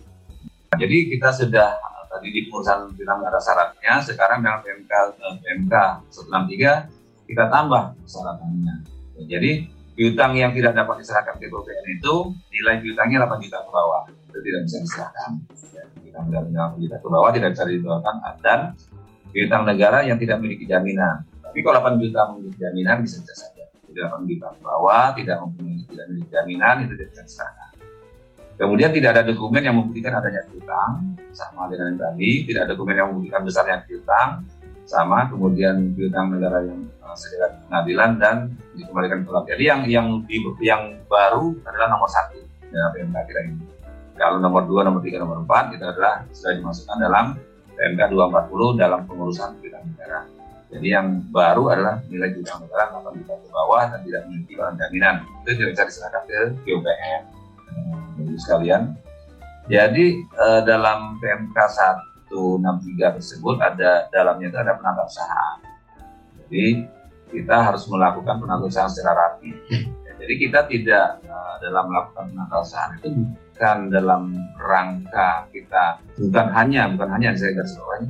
Jadi 0.78 0.98
kita 1.12 1.34
sudah 1.34 1.76
tadi 2.10 2.28
di 2.34 2.40
pengurusan 2.50 2.94
bilang 2.98 3.22
ada 3.22 3.38
syaratnya, 3.38 4.02
sekarang 4.02 4.42
dalam 4.42 4.60
PMK 4.66 4.92
PMK 5.42 5.74
163 6.10 7.30
kita 7.30 7.44
tambah 7.46 7.94
persyaratannya. 8.02 8.74
Jadi 9.30 9.50
piutang 9.94 10.32
yang 10.34 10.50
tidak 10.50 10.74
dapat 10.74 11.04
diserahkan 11.04 11.38
ke 11.38 11.46
BPN 11.46 11.86
itu 12.00 12.14
nilai 12.50 12.82
piutangnya 12.82 13.28
8 13.28 13.44
juta 13.46 13.58
ke 13.62 13.70
bawah 13.70 14.02
itu 14.10 14.38
tidak 14.42 14.60
bisa 14.66 14.76
diserahkan. 14.82 15.30
Ya, 15.70 15.84
piutang 16.02 16.24
negara 16.26 16.74
8 16.74 16.82
juta 16.82 16.96
ke 16.98 17.08
bawah 17.10 17.30
tidak 17.30 17.48
bisa 17.54 17.64
diserahkan 17.68 18.14
dan 18.42 18.60
piutang 19.30 19.62
negara 19.62 20.02
yang 20.02 20.18
tidak 20.18 20.42
memiliki 20.42 20.66
jaminan. 20.66 21.22
Tapi 21.44 21.58
kalau 21.62 21.78
8 21.84 22.02
juta 22.02 22.20
memiliki 22.34 22.58
jaminan 22.58 22.96
bisa 23.04 23.22
saja. 23.22 23.59
Tidak 23.90 24.06
8 24.06 24.30
juta 24.30 24.46
ke 24.54 24.60
bawah 24.62 25.06
tidak 25.18 25.36
memiliki 25.42 25.84
tidak 25.90 26.06
jaminan 26.30 26.86
itu 26.86 26.94
tidak 26.94 27.26
diserahkan. 27.26 27.70
Kemudian 28.60 28.90
tidak 28.92 29.10
ada 29.16 29.22
dokumen 29.24 29.62
yang 29.64 29.76
membuktikan 29.80 30.12
adanya 30.20 30.44
piutang 30.46 31.16
sama 31.32 31.66
dengan 31.72 31.96
yang 31.96 32.00
tadi, 32.00 32.30
tidak 32.44 32.60
ada 32.68 32.70
dokumen 32.76 32.94
yang 32.94 33.08
membuktikan 33.08 33.40
besarnya 33.40 33.82
piutang, 33.88 34.44
sama 34.84 35.30
kemudian 35.30 35.94
piutang 35.96 36.34
negara 36.34 36.66
yang 36.66 36.82
uh, 37.00 37.16
segera 37.16 37.56
pengadilan 37.66 38.10
dan 38.18 38.36
dikembalikan 38.74 39.22
ke 39.22 39.30
Jadi 39.54 39.62
yang 39.64 39.80
yang 39.86 40.06
yang 40.60 40.82
baru 41.06 41.54
adalah 41.62 41.88
nomor 41.94 42.10
satu 42.10 42.42
dalam 42.68 42.90
PMK 42.94 43.16
kita 43.30 43.40
ini. 43.48 43.64
Kalau 44.20 44.36
nomor 44.36 44.68
dua, 44.68 44.84
nomor 44.84 45.00
tiga, 45.00 45.22
nomor 45.22 45.40
empat 45.40 45.72
itu 45.72 45.84
adalah 45.86 46.28
sudah 46.34 46.52
dimasukkan 46.60 46.96
dalam 47.00 47.40
PMK 47.72 48.12
240 48.12 48.76
dalam 48.76 49.00
pengurusan 49.08 49.56
piutang 49.64 49.88
negara. 49.88 50.39
Jadi 50.70 50.86
yang 50.86 51.26
baru 51.34 51.74
adalah 51.74 51.98
nilai 52.06 52.30
piutang 52.30 52.62
negara 52.62 52.94
8 52.94 53.18
juta 53.18 53.34
ke 53.34 53.48
bawah 53.50 53.84
dan 53.90 54.00
tidak 54.06 54.22
memiliki 54.30 54.52
barang 54.54 54.76
jaminan. 54.78 55.14
Itu 55.42 55.50
tidak 55.58 55.70
bisa 55.74 55.82
diserahkan 55.90 56.22
ke 56.26 56.38
GOPM. 56.62 57.22
Jadi 58.18 58.32
sekalian. 58.38 58.82
Jadi 59.70 60.04
eh, 60.22 60.60
dalam 60.66 61.18
PMK 61.18 61.58
1 61.58 62.10
163 62.30 63.18
tersebut 63.18 63.56
ada 63.58 64.06
dalamnya 64.14 64.46
itu 64.54 64.58
ada 64.58 64.78
penata 64.78 65.02
usaha. 65.02 65.46
Jadi 66.46 66.86
kita 67.30 67.56
harus 67.58 67.82
melakukan 67.90 68.38
penata 68.38 68.62
usaha 68.66 68.86
secara 68.86 69.34
rapi. 69.34 69.50
Jadi 70.20 70.34
kita 70.36 70.68
tidak 70.68 71.24
uh, 71.26 71.56
dalam 71.64 71.90
melakukan 71.90 72.28
penata 72.30 72.54
usaha 72.62 72.86
itu 73.00 73.08
bukan 73.60 73.78
dalam 73.92 74.22
rangka 74.56 75.48
kita 75.52 76.00
bukan 76.16 76.46
hanya 76.52 76.88
bukan 76.92 77.08
hanya 77.12 77.36
saya 77.36 77.56
garis 77.56 77.76
bawahi 77.76 78.08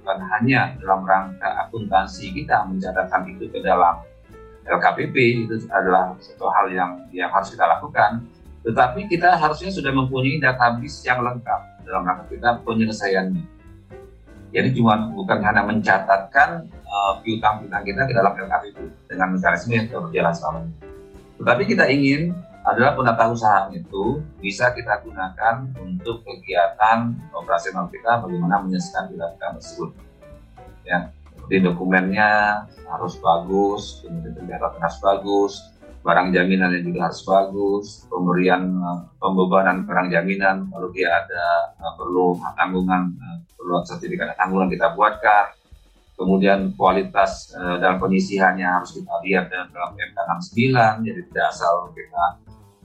bukan 0.00 0.18
hanya 0.36 0.74
dalam 0.80 1.04
rangka 1.04 1.48
akuntansi 1.68 2.32
kita 2.32 2.64
mencatatkan 2.66 3.28
itu 3.28 3.46
ke 3.52 3.60
dalam 3.60 4.00
LKPP 4.64 5.46
itu 5.46 5.54
adalah 5.72 6.16
satu 6.20 6.48
hal 6.48 6.72
yang 6.72 6.90
yang 7.12 7.28
harus 7.28 7.52
kita 7.52 7.68
lakukan 7.68 8.24
tetapi 8.60 9.08
kita 9.08 9.36
harusnya 9.40 9.72
sudah 9.72 9.92
mempunyai 9.92 10.40
database 10.40 11.04
yang 11.04 11.20
lengkap 11.24 11.60
dalam 11.84 12.04
rangka 12.04 12.24
kita 12.28 12.60
penyelesaiannya 12.64 13.60
jadi 14.50 14.68
cuma 14.74 14.98
bukan 15.14 15.38
hanya 15.46 15.62
mencatatkan 15.62 16.66
uh, 16.82 17.12
piutang-piutang 17.22 17.86
kita 17.86 18.02
ke 18.02 18.12
dalam 18.14 18.34
LKPP 18.34 18.78
dengan 19.06 19.38
mekanisme 19.38 19.72
yang 19.78 19.86
sudah 19.86 20.02
berjalan 20.10 20.32
selama 20.34 20.58
ini. 20.66 20.74
Tetapi 21.38 21.62
kita 21.70 21.84
ingin 21.86 22.34
adalah 22.70 22.94
penata 22.94 23.26
usaha 23.34 23.66
itu 23.74 24.22
bisa 24.38 24.70
kita 24.70 25.02
gunakan 25.02 25.74
untuk 25.82 26.22
kegiatan 26.22 27.18
operasional 27.34 27.90
kita 27.90 28.22
bagaimana 28.22 28.62
menyelesaikan 28.62 29.10
piutang 29.10 29.58
tersebut. 29.58 29.90
Ya, 30.86 31.10
seperti 31.34 31.66
dokumennya 31.66 32.62
harus 32.86 33.18
bagus, 33.18 34.06
kemudian 34.06 34.38
pencatat 34.38 34.78
harus 34.78 34.98
bagus, 35.02 35.52
barang 36.00 36.30
jaminannya 36.30 36.80
juga 36.86 37.10
harus 37.10 37.20
bagus, 37.26 37.86
pemberian 38.06 38.70
eh, 38.70 38.98
pembebanan 39.18 39.84
barang 39.84 40.08
jaminan 40.14 40.70
kalau 40.72 40.88
dia 40.94 41.10
ada 41.12 41.76
uh, 41.76 41.94
perlu 41.98 42.40
tanggungan 42.56 43.12
uh, 43.18 43.36
perlu 43.58 43.84
sertifikat 43.84 44.38
tanggungan 44.38 44.70
kita 44.70 44.94
buatkan. 44.96 45.58
Kemudian 46.16 46.76
kualitas 46.76 47.52
uh, 47.56 47.80
dalam 47.80 47.96
penyisihannya 47.96 48.64
harus 48.64 48.92
kita 48.92 49.14
lihat 49.24 49.48
dalam 49.48 49.96
PMK 49.96 50.18
69, 51.02 51.08
jadi 51.08 51.20
tidak 51.32 51.46
asal 51.48 51.88
kita 51.96 52.24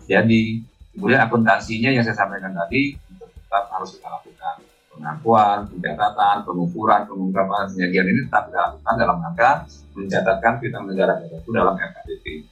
jadi. 0.08 0.64
Kemudian 0.96 1.20
akuntansinya 1.28 1.92
yang 1.92 2.04
saya 2.08 2.16
sampaikan 2.16 2.56
tadi 2.56 2.96
tetap 3.20 3.68
harus 3.68 4.00
kita 4.00 4.08
lakukan. 4.08 4.56
Pengakuan, 4.96 5.68
pencatatan, 5.68 6.48
pengukuran, 6.48 7.04
pengungkapan, 7.04 7.68
penyajian 7.68 8.08
ini 8.16 8.20
tetap 8.32 8.48
kita 8.48 8.60
lakukan 8.72 8.94
dalam 8.96 9.18
rangka 9.20 9.52
mencatatkan 9.92 10.54
piutang 10.64 10.88
negara 10.88 11.20
itu 11.20 11.50
dalam 11.52 11.76
RKDP. 11.76 12.48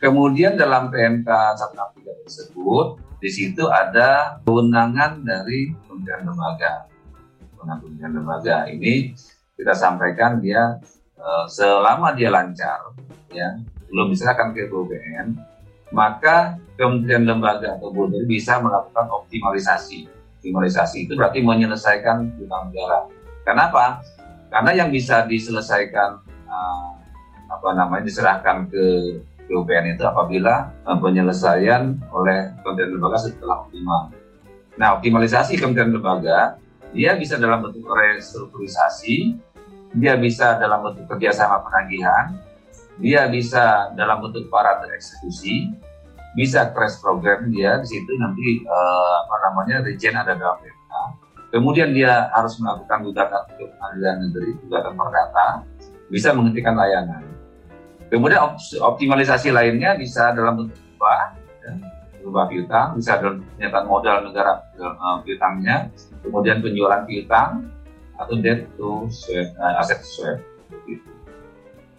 Kemudian 0.00 0.56
dalam 0.56 0.88
PMK 0.88 1.28
163 1.28 2.24
tersebut, 2.24 2.86
di 3.20 3.28
situ 3.28 3.68
ada 3.68 4.40
kewenangan 4.48 5.20
dari 5.26 5.76
Kementerian 5.84 6.24
Lembaga 6.24 6.88
kementerian 7.58 8.12
lembaga 8.14 8.56
ini 8.70 9.12
kita 9.58 9.74
sampaikan 9.74 10.38
dia 10.38 10.78
uh, 11.18 11.44
selama 11.50 12.14
dia 12.14 12.30
lancar 12.30 12.94
ya 13.34 13.58
belum 13.90 14.14
diserahkan 14.14 14.54
ke 14.54 14.70
BPN 14.70 15.34
maka 15.90 16.60
kementerian 16.78 17.26
lembaga 17.26 17.74
atau 17.74 17.90
BUMN 17.90 18.28
bisa 18.28 18.60
melakukan 18.62 19.08
optimalisasi. 19.10 20.06
Optimalisasi 20.38 21.08
itu 21.08 21.12
berarti 21.18 21.42
menyelesaikan 21.42 22.38
utang 22.38 22.70
negara. 22.70 23.10
Kenapa? 23.42 24.04
Karena 24.48 24.70
yang 24.72 24.88
bisa 24.94 25.26
diselesaikan 25.26 26.22
uh, 26.46 26.90
apa 27.48 27.68
namanya 27.74 28.06
diserahkan 28.06 28.68
ke 28.70 28.84
BPN 29.48 29.96
itu 29.96 30.04
apabila 30.04 30.70
uh, 30.84 30.96
penyelesaian 31.00 31.96
oleh 32.12 32.52
kementerian 32.62 32.94
lembaga 32.94 33.18
setelah 33.18 33.64
optimal. 33.64 34.12
Nah 34.78 34.94
optimalisasi 35.00 35.58
kementerian 35.58 35.90
lembaga 35.90 36.60
dia 36.92 37.16
bisa 37.16 37.36
dalam 37.36 37.60
bentuk 37.60 37.84
restrukturisasi, 37.84 39.36
dia 39.96 40.16
bisa 40.16 40.56
dalam 40.56 40.80
bentuk 40.80 41.04
kerjasama 41.04 41.60
penagihan, 41.64 42.32
dia 42.98 43.30
bisa 43.30 43.94
dalam 43.94 44.22
bentuk 44.22 44.50
para 44.50 44.82
eksekusi, 44.90 45.70
bisa 46.34 46.70
crash 46.74 46.98
program 46.98 47.50
dia 47.50 47.78
di 47.78 47.86
situ 47.86 48.12
nanti 48.18 48.62
uh, 48.66 49.14
apa 49.26 49.36
namanya 49.48 49.76
regen 49.86 50.14
ada 50.18 50.34
dalam 50.34 50.58
PMK. 50.58 50.92
Kemudian 51.48 51.96
dia 51.96 52.28
harus 52.36 52.60
melakukan 52.60 53.08
gugatan 53.08 53.42
ke 53.56 53.64
pengadilan 53.64 54.16
negeri, 54.28 54.50
gugatan 54.66 54.92
perdata, 54.92 55.46
bisa 56.12 56.28
menghentikan 56.36 56.76
layanan. 56.76 57.24
Kemudian 58.12 58.52
optimalisasi 58.84 59.48
lainnya 59.52 59.96
bisa 59.96 60.36
dalam 60.36 60.60
bentuk 60.60 60.76
upah, 60.96 61.32
ya, 61.64 61.72
berupa 62.20 62.44
piutang, 62.52 63.00
bisa 63.00 63.16
dalam 63.16 63.40
pernyataan 63.56 63.86
modal 63.88 64.16
negara 64.28 64.52
uh, 64.76 65.24
piutangnya, 65.24 65.88
kemudian 66.20 66.60
penjualan 66.60 67.08
piutang 67.08 67.64
atau 68.18 68.34
debt 68.36 68.68
to 68.76 69.08
swap, 69.08 69.48
uh, 69.56 69.80
aset 69.80 70.00
swap. 70.04 70.36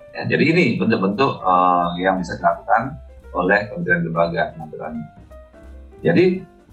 Ya, 0.10 0.26
jadi 0.26 0.44
ini 0.52 0.66
bentuk-bentuk 0.82 1.42
uh, 1.46 1.94
yang 2.02 2.18
bisa 2.18 2.34
dilakukan 2.42 2.98
oleh 3.30 3.70
kementerian 3.70 4.02
lembaga 4.10 4.42
pengaturannya. 4.58 5.06
Jadi 6.02 6.26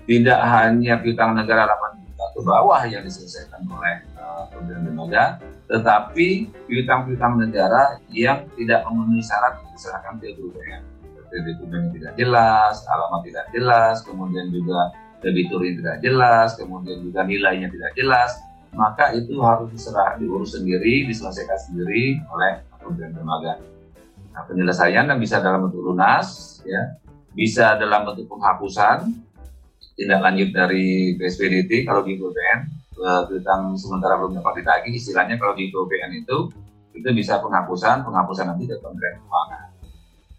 tidak 0.07 0.41
hanya 0.41 0.95
piutang 1.03 1.37
negara 1.37 1.69
8 1.69 2.01
juta 2.01 2.25
ke 2.33 2.41
bawah 2.41 2.81
yang 2.89 3.03
diselesaikan 3.05 3.67
oleh 3.69 4.07
uh, 4.17 4.49
kementerian 4.49 4.89
lembaga, 4.89 5.25
tetapi 5.69 6.49
piutang-piutang 6.65 7.37
negara 7.37 8.01
yang 8.09 8.49
tidak 8.57 8.81
memenuhi 8.89 9.21
syarat 9.21 9.61
diserahkan 9.75 10.17
ke 10.17 10.33
BUMN. 10.39 10.83
Seperti 11.05 11.51
BUMN 11.61 11.93
tidak 11.93 12.13
jelas, 12.17 12.87
alamat 12.89 13.21
tidak 13.29 13.47
jelas, 13.53 14.01
kemudian 14.01 14.49
juga 14.49 14.97
debitur 15.21 15.61
tidak 15.61 16.01
jelas, 16.01 16.57
kemudian 16.57 17.05
juga 17.05 17.21
nilainya 17.27 17.69
tidak 17.69 17.93
jelas, 17.99 18.31
maka 18.73 19.13
itu 19.13 19.37
harus 19.45 19.69
diserah 19.73 20.17
diurus 20.17 20.55
sendiri, 20.57 21.05
diselesaikan 21.09 21.59
sendiri 21.69 22.21
oleh 22.31 22.63
kementerian 22.87 23.19
lembaga. 23.19 23.59
Nah, 24.31 24.43
penyelesaian 24.47 25.11
bisa 25.19 25.43
dalam 25.43 25.67
bentuk 25.67 25.83
lunas, 25.83 26.61
ya, 26.63 26.95
bisa 27.35 27.75
dalam 27.77 28.07
bentuk 28.07 28.31
penghapusan 28.31 29.13
tindak 29.97 30.21
lanjut 30.21 30.53
dari 30.53 31.17
PSBDT 31.17 31.89
kalau 31.89 32.05
di 32.05 32.21
BUMN 32.21 32.61
piutang 33.29 33.77
sementara 33.77 34.17
belum 34.21 34.41
dapat 34.41 34.65
ditagih 34.65 34.93
istilahnya 34.97 35.37
kalau 35.41 35.57
di 35.57 35.69
BUMN 35.73 36.13
itu 36.21 36.53
itu 36.97 37.09
bisa 37.13 37.41
penghapusan 37.41 38.05
penghapusan 38.05 38.45
nanti 38.49 38.65
dari 38.65 38.81
Kementerian 38.81 39.21
Keuangan. 39.21 39.69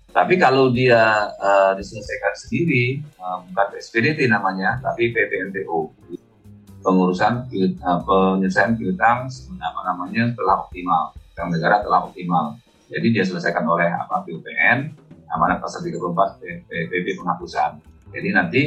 Tapi 0.10 0.34
kalau 0.42 0.74
dia 0.74 1.30
uh, 1.38 1.78
diselesaikan 1.78 2.34
sendiri 2.34 3.06
uh, 3.22 3.46
bukan 3.46 3.66
PSBDT 3.78 4.26
namanya 4.26 4.82
tapi 4.82 5.14
PPNTO 5.14 5.94
pengurusan 6.82 7.46
uh, 7.86 8.00
penyelesaian 8.02 8.74
piutang 8.74 9.30
apa 9.62 9.82
namanya 9.86 10.34
telah 10.34 10.66
optimal 10.66 11.14
yang 11.38 11.50
negara 11.54 11.86
telah 11.86 12.10
optimal. 12.10 12.58
Jadi 12.90 13.08
dia 13.14 13.24
selesaikan 13.24 13.64
oleh 13.68 13.88
apa 13.94 14.26
BUPN 14.26 14.78
amanat 15.30 15.60
pasal 15.60 15.84
34 15.86 16.42
PP 16.70 17.06
penghapusan. 17.20 17.84
Jadi 18.10 18.30
nanti 18.32 18.62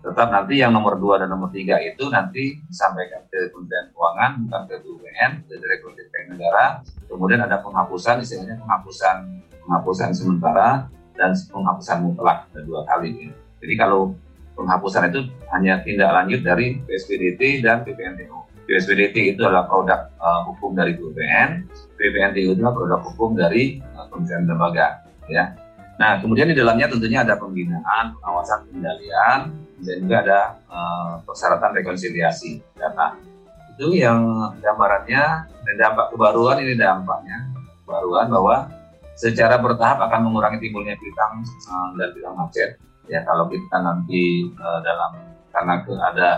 tetap 0.00 0.32
nanti 0.32 0.58
yang 0.58 0.72
nomor 0.72 0.96
2 0.96 1.22
dan 1.24 1.28
nomor 1.28 1.52
3 1.52 1.76
itu 1.92 2.04
nanti 2.08 2.56
disampaikan 2.66 3.20
ke 3.28 3.52
Kementerian 3.52 3.92
Keuangan 3.92 4.30
bukan 4.48 4.62
ke 4.66 4.74
BUPN, 4.80 5.30
ke 5.44 5.54
Direktur 5.60 5.92
Keuangan 5.92 6.28
Negara. 6.34 6.64
Kemudian 7.06 7.40
ada 7.44 7.60
penghapusan 7.60 8.24
istilahnya 8.24 8.56
penghapusan 8.64 9.16
penghapusan 9.60 10.10
sementara 10.16 10.88
dan 11.14 11.36
penghapusan 11.36 11.96
mutlak 12.00 12.48
ada 12.50 12.60
dua 12.64 12.82
kali. 12.88 13.28
Ya. 13.28 13.30
Jadi 13.60 13.74
kalau 13.76 14.16
penghapusan 14.56 15.12
itu 15.12 15.20
hanya 15.52 15.84
tindak 15.84 16.10
lanjut 16.10 16.40
dari 16.42 16.80
PSBDT 16.88 17.60
dan 17.60 17.84
PPNTU. 17.84 18.40
PSBDT 18.64 19.36
itu 19.36 19.42
adalah 19.44 19.66
produk 19.68 20.08
uh, 20.16 20.46
hukum 20.48 20.78
dari 20.78 20.96
BUPN, 20.96 21.66
PPNTU 22.00 22.56
adalah 22.56 22.72
produk 22.72 23.00
hukum 23.12 23.36
dari 23.36 23.76
uh, 23.92 24.08
Kementerian 24.08 24.48
Lembaga. 24.48 25.04
Ya. 25.28 25.52
Nah, 26.00 26.16
kemudian 26.16 26.48
di 26.48 26.56
dalamnya 26.56 26.88
tentunya 26.88 27.20
ada 27.20 27.36
pembinaan, 27.36 28.16
pengawasan 28.16 28.64
pengendalian, 28.64 29.52
dan 29.84 29.96
juga 30.00 30.16
ada 30.24 30.40
uh, 30.72 31.12
persyaratan 31.28 31.76
rekonsiliasi 31.76 32.64
data. 32.80 33.20
Itu 33.76 33.92
yang 33.92 34.24
gambarannya 34.64 35.22
dan 35.44 35.74
dampak 35.76 36.16
kebaruan 36.16 36.64
ini 36.64 36.76
dampaknya 36.76 37.52
kebaruan 37.84 38.32
bahwa 38.32 38.56
secara 39.16 39.60
bertahap 39.60 40.00
akan 40.00 40.32
mengurangi 40.32 40.64
timbulnya 40.64 40.96
piutang 40.96 41.44
uh, 41.44 41.88
dan 42.00 42.08
piutang 42.16 42.36
macet. 42.36 42.80
Ya 43.12 43.20
kalau 43.28 43.52
kita 43.52 43.76
nanti 43.84 44.48
uh, 44.56 44.80
dalam 44.80 45.20
karena 45.50 45.82
ada 45.84 46.28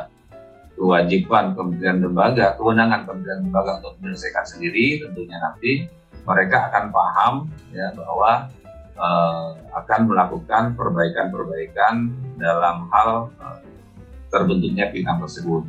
kewajiban 0.76 1.52
kementerian 1.54 2.00
lembaga, 2.00 2.56
kewenangan 2.56 3.04
kementerian 3.04 3.40
lembaga 3.44 3.78
untuk 3.82 3.94
menyelesaikan 4.00 4.44
sendiri, 4.44 5.00
tentunya 5.04 5.36
nanti 5.38 5.86
mereka 6.22 6.70
akan 6.70 6.84
paham 6.94 7.34
ya 7.74 7.90
bahwa 7.98 8.50
uh, 8.96 9.48
akan 9.74 10.00
melakukan 10.06 10.78
perbaikan-perbaikan 10.78 12.10
dalam 12.38 12.86
hal 12.90 13.28
uh, 13.42 13.60
terbentuknya 14.32 14.88
piutang 14.88 15.20
tersebut. 15.20 15.66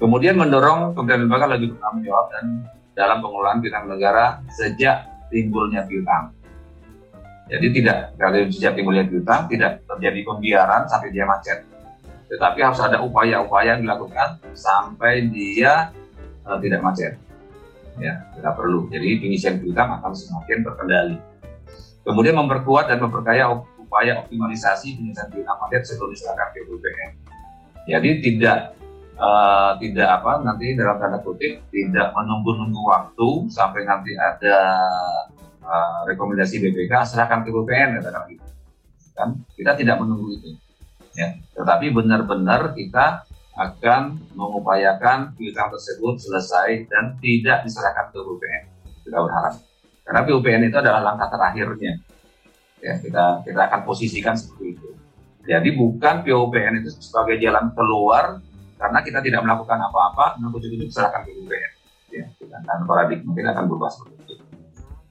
Kemudian 0.00 0.36
mendorong 0.40 0.96
kementerian 0.96 1.28
lembaga 1.28 1.46
lebih 1.56 1.76
bertanggung 1.76 2.04
jawab 2.08 2.26
dan 2.32 2.44
dalam 2.96 3.20
pengelolaan 3.20 3.60
piutang 3.60 3.84
negara 3.88 4.40
sejak 4.48 5.08
timbulnya 5.28 5.84
piutang. 5.84 6.32
Jadi 7.50 7.66
tidak 7.74 8.14
kalau 8.14 8.46
sejak 8.46 8.72
timbulnya 8.78 9.04
piutang 9.04 9.50
tidak 9.50 9.82
terjadi 9.84 10.20
pembiaran 10.22 10.82
sampai 10.86 11.10
dia 11.10 11.26
macet. 11.26 11.66
Tetapi 12.30 12.58
harus 12.62 12.78
ada 12.78 13.02
upaya-upaya 13.02 13.74
yang 13.74 13.82
dilakukan 13.82 14.38
sampai 14.54 15.26
dia 15.34 15.90
uh, 16.46 16.58
tidak 16.62 16.80
macet. 16.80 17.18
Ya, 17.98 18.22
tidak 18.38 18.54
perlu. 18.54 18.86
Jadi 18.88 19.18
pengisian 19.18 19.58
piutang 19.58 19.98
akan 19.98 20.14
semakin 20.14 20.62
terkendali. 20.62 21.16
Kemudian 22.06 22.38
memperkuat 22.38 22.88
dan 22.88 23.02
memperkaya 23.02 23.50
upaya 23.76 24.22
optimalisasi 24.22 24.94
penyelesaian 24.96 25.28
piutang 25.34 25.58
paket 25.66 25.82
sebelum 25.84 26.14
diserahkan 26.14 26.54
ke. 26.54 27.10
Jadi 27.90 28.10
tidak 28.22 28.78
uh, 29.18 29.74
tidak 29.82 30.08
apa 30.22 30.46
nanti 30.46 30.78
dalam 30.78 30.96
tanda 31.02 31.18
kutip 31.20 31.60
tidak 31.74 32.14
menunggu-nunggu 32.14 32.82
waktu 32.86 33.28
sampai 33.50 33.82
nanti 33.82 34.14
ada 34.14 34.56
uh, 35.66 36.00
rekomendasi 36.06 36.62
BPK 36.62 36.92
serahkan 37.02 37.42
ke 37.42 37.50
BPN 37.50 37.98
katakan. 37.98 38.38
Kan 39.18 39.28
kita 39.58 39.74
tidak 39.74 39.98
menunggu 39.98 40.38
itu. 40.38 40.50
Ya, 41.18 41.34
tetapi 41.60 41.92
benar-benar 41.92 42.72
kita 42.72 43.28
akan 43.60 44.16
mengupayakan 44.32 45.36
piutang 45.36 45.68
tersebut 45.68 46.16
selesai 46.16 46.88
dan 46.88 47.20
tidak 47.20 47.68
diserahkan 47.68 48.08
ke 48.08 48.18
BPN. 48.18 48.64
Kita 49.04 49.18
berharap. 49.20 49.54
Karena 50.00 50.20
PUPN 50.26 50.62
itu 50.72 50.76
adalah 50.80 51.00
langkah 51.04 51.28
terakhirnya. 51.28 52.00
Ya, 52.80 52.96
kita 52.96 53.44
kita 53.44 53.60
akan 53.68 53.80
posisikan 53.84 54.34
seperti 54.34 54.80
itu. 54.80 54.88
Jadi 55.44 55.76
bukan 55.76 56.24
PUPN 56.24 56.80
itu 56.80 56.90
sebagai 56.98 57.36
jalan 57.36 57.70
keluar 57.76 58.40
karena 58.80 58.98
kita 59.04 59.20
tidak 59.20 59.44
melakukan 59.44 59.76
apa-apa, 59.76 60.40
namun 60.40 60.56
itu 60.64 60.80
diserahkan 60.80 61.28
ke 61.28 61.30
PUPN. 61.36 61.72
Ya, 62.10 62.26
kita 62.40 62.56
paradigma 62.88 63.30
kita 63.36 63.48
akan 63.52 63.64
berubah 63.68 63.92
seperti 63.92 64.18
itu. 64.18 64.19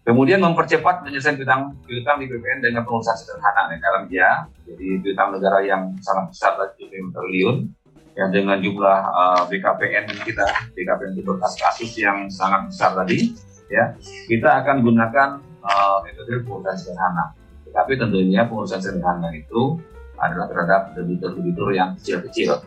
Kemudian 0.10 0.42
mempercepat 0.42 1.06
penyelesaian 1.06 1.38
piutang 1.38 1.70
piutang 1.86 2.18
di 2.18 2.26
PPN 2.26 2.66
dengan 2.66 2.82
pengurusan 2.82 3.14
sederhana 3.14 3.70
ya 3.70 3.78
dalam 3.78 4.04
dia. 4.10 4.30
Jadi 4.66 5.06
piutang 5.06 5.38
negara 5.38 5.62
yang 5.62 5.94
sangat 6.02 6.34
besar 6.34 6.58
tadi 6.58 6.90
triliun 6.90 7.70
ya 8.18 8.26
dengan 8.34 8.58
jumlah 8.58 9.00
uh, 9.06 9.42
BKPN 9.46 10.10
kita 10.26 10.50
BKPN 10.74 11.14
itu 11.14 11.30
kasus 11.38 11.94
yang 12.02 12.26
sangat 12.26 12.74
besar 12.74 12.98
tadi 12.98 13.38
ya 13.70 13.94
kita 14.26 14.66
akan 14.66 14.82
gunakan 14.82 15.30
uh, 15.62 16.02
metode 16.02 16.42
pengurusan 16.42 16.74
sederhana. 16.74 17.38
Tetapi 17.70 18.02
tentunya 18.02 18.50
pengurusan 18.50 18.82
sederhana 18.82 19.30
itu 19.30 19.78
adalah 20.18 20.50
terhadap 20.50 20.82
debitur-debitur 20.98 21.70
yang 21.78 21.94
kecil-kecil. 22.02 22.66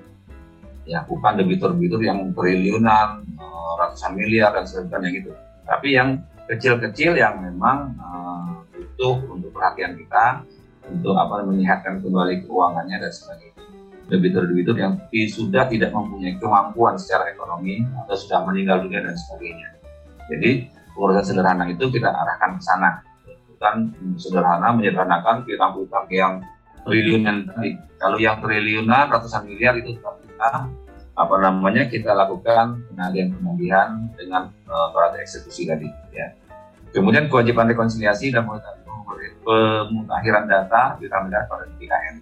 Ya, 0.86 1.02
bukan 1.10 1.42
debitur-debitur 1.42 2.06
yang 2.06 2.30
triliunan, 2.38 3.26
uh, 3.34 3.72
ratusan 3.82 4.14
miliar 4.14 4.54
dan 4.54 4.62
sebagainya 4.62 5.10
gitu. 5.10 5.34
Tapi 5.66 5.98
yang 5.98 6.22
kecil-kecil 6.50 7.14
yang 7.18 7.42
memang 7.42 7.94
uh, 7.98 8.62
butuh 8.72 9.22
untuk 9.30 9.50
perhatian 9.54 9.94
kita 9.98 10.42
untuk 10.90 11.14
apa 11.14 11.46
menyehatkan 11.46 12.02
kembali 12.02 12.46
keuangannya 12.46 12.96
dan 13.02 13.12
sebagainya. 13.12 13.62
Debitur-debitur 14.10 14.76
yang 14.76 14.98
sudah 15.30 15.70
tidak 15.70 15.94
mempunyai 15.94 16.36
kemampuan 16.36 16.98
secara 16.98 17.30
ekonomi 17.32 17.86
atau 18.04 18.16
sudah 18.18 18.44
meninggal 18.44 18.82
dunia 18.84 19.00
dan 19.06 19.16
sebagainya. 19.16 19.68
Jadi 20.28 20.50
pengurusan 20.92 21.24
sederhana 21.32 21.64
itu 21.70 21.88
kita 21.88 22.10
arahkan 22.10 22.58
ke 22.58 22.62
sana 22.62 22.90
bukan 23.48 23.94
sederhana 24.18 24.74
menyederhanakan 24.74 25.46
piutang-piutang 25.46 26.06
yang 26.10 26.34
triliunan 26.82 27.46
kalau 27.96 28.18
yang 28.18 28.42
triliunan 28.42 29.06
ratusan 29.06 29.46
miliar 29.46 29.78
itu 29.78 29.94
tetap 29.94 30.18
kita 30.18 30.50
apa 31.12 31.34
namanya 31.40 31.92
kita 31.92 32.16
lakukan 32.16 32.80
penagihan 32.88 33.36
penagihan 33.36 33.88
dengan 34.16 34.42
uh, 34.64 35.12
eksekusi 35.20 35.68
tadi 35.68 35.88
ya 36.12 36.32
kemudian 36.92 37.28
kewajiban 37.28 37.68
rekonsiliasi 37.68 38.32
dan 38.32 38.48
pemutahiran 39.44 40.48
data 40.48 40.96
negara 40.96 41.44
pada 41.50 41.68
DKN 41.76 42.16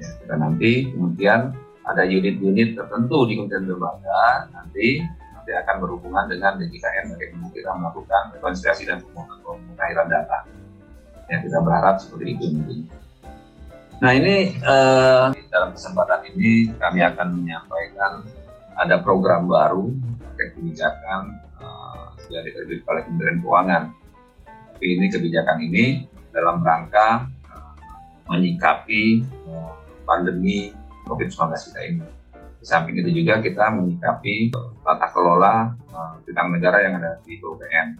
ya, 0.00 0.08
kita 0.24 0.34
nanti 0.40 0.88
kemudian 0.88 1.52
ada 1.82 2.02
unit-unit 2.06 2.78
tertentu 2.78 3.26
di 3.26 3.36
Kementerian 3.36 3.66
Lembaga 3.66 4.48
nanti 4.54 5.02
nanti 5.42 5.58
akan 5.58 5.76
berhubungan 5.82 6.30
dengan 6.30 6.54
DJKN 6.54 7.18
bagaimana 7.18 7.50
kita 7.50 7.70
melakukan 7.74 8.22
rekonsiliasi 8.38 8.86
dan 8.86 9.02
pemutahiran 9.42 10.06
data. 10.06 10.46
Ya, 11.26 11.42
kita 11.42 11.58
berharap 11.58 11.98
seperti 11.98 12.38
itu 12.38 12.46
nanti. 12.54 13.01
Nah 14.02 14.18
ini 14.18 14.50
eh, 14.58 15.24
dalam 15.46 15.70
kesempatan 15.78 16.26
ini 16.34 16.74
kami 16.74 17.06
akan 17.06 17.38
menyampaikan 17.38 18.26
ada 18.74 18.98
program 18.98 19.46
baru 19.46 19.94
terkait 20.34 20.58
kebijakan 20.58 21.38
eh, 21.62 22.06
dari 22.26 22.50
terbit 22.50 22.82
oleh 22.90 23.06
Kementerian 23.06 23.38
Keuangan 23.38 23.84
Tapi 24.74 24.86
ini 24.98 25.06
kebijakan 25.06 25.58
ini 25.62 25.84
dalam 26.34 26.58
rangka 26.58 27.30
uh, 27.54 27.76
menyikapi 28.26 29.22
uh, 29.46 29.78
pandemi 30.02 30.74
COVID-19 31.06 31.54
kita 31.70 31.80
ini. 31.86 32.02
Di 32.58 32.66
samping 32.66 32.98
itu 32.98 33.22
juga 33.22 33.38
kita 33.38 33.70
menyikapi 33.70 34.50
tata 34.82 35.06
kelola 35.14 35.70
uh, 35.94 36.18
negara 36.50 36.82
yang 36.82 36.98
ada 36.98 37.22
di 37.22 37.38
BUPN. 37.38 37.94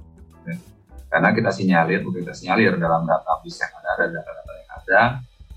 Karena 1.07 1.31
kita 1.31 1.55
sinyalir, 1.55 2.03
kita 2.03 2.35
sinyalir 2.35 2.75
dalam 2.83 3.07
data 3.07 3.39
yang 3.47 3.73
ada, 3.79 3.91
ada 3.95 4.07
data-data 4.11 4.53
yang 4.59 4.71
ada, 4.75 5.01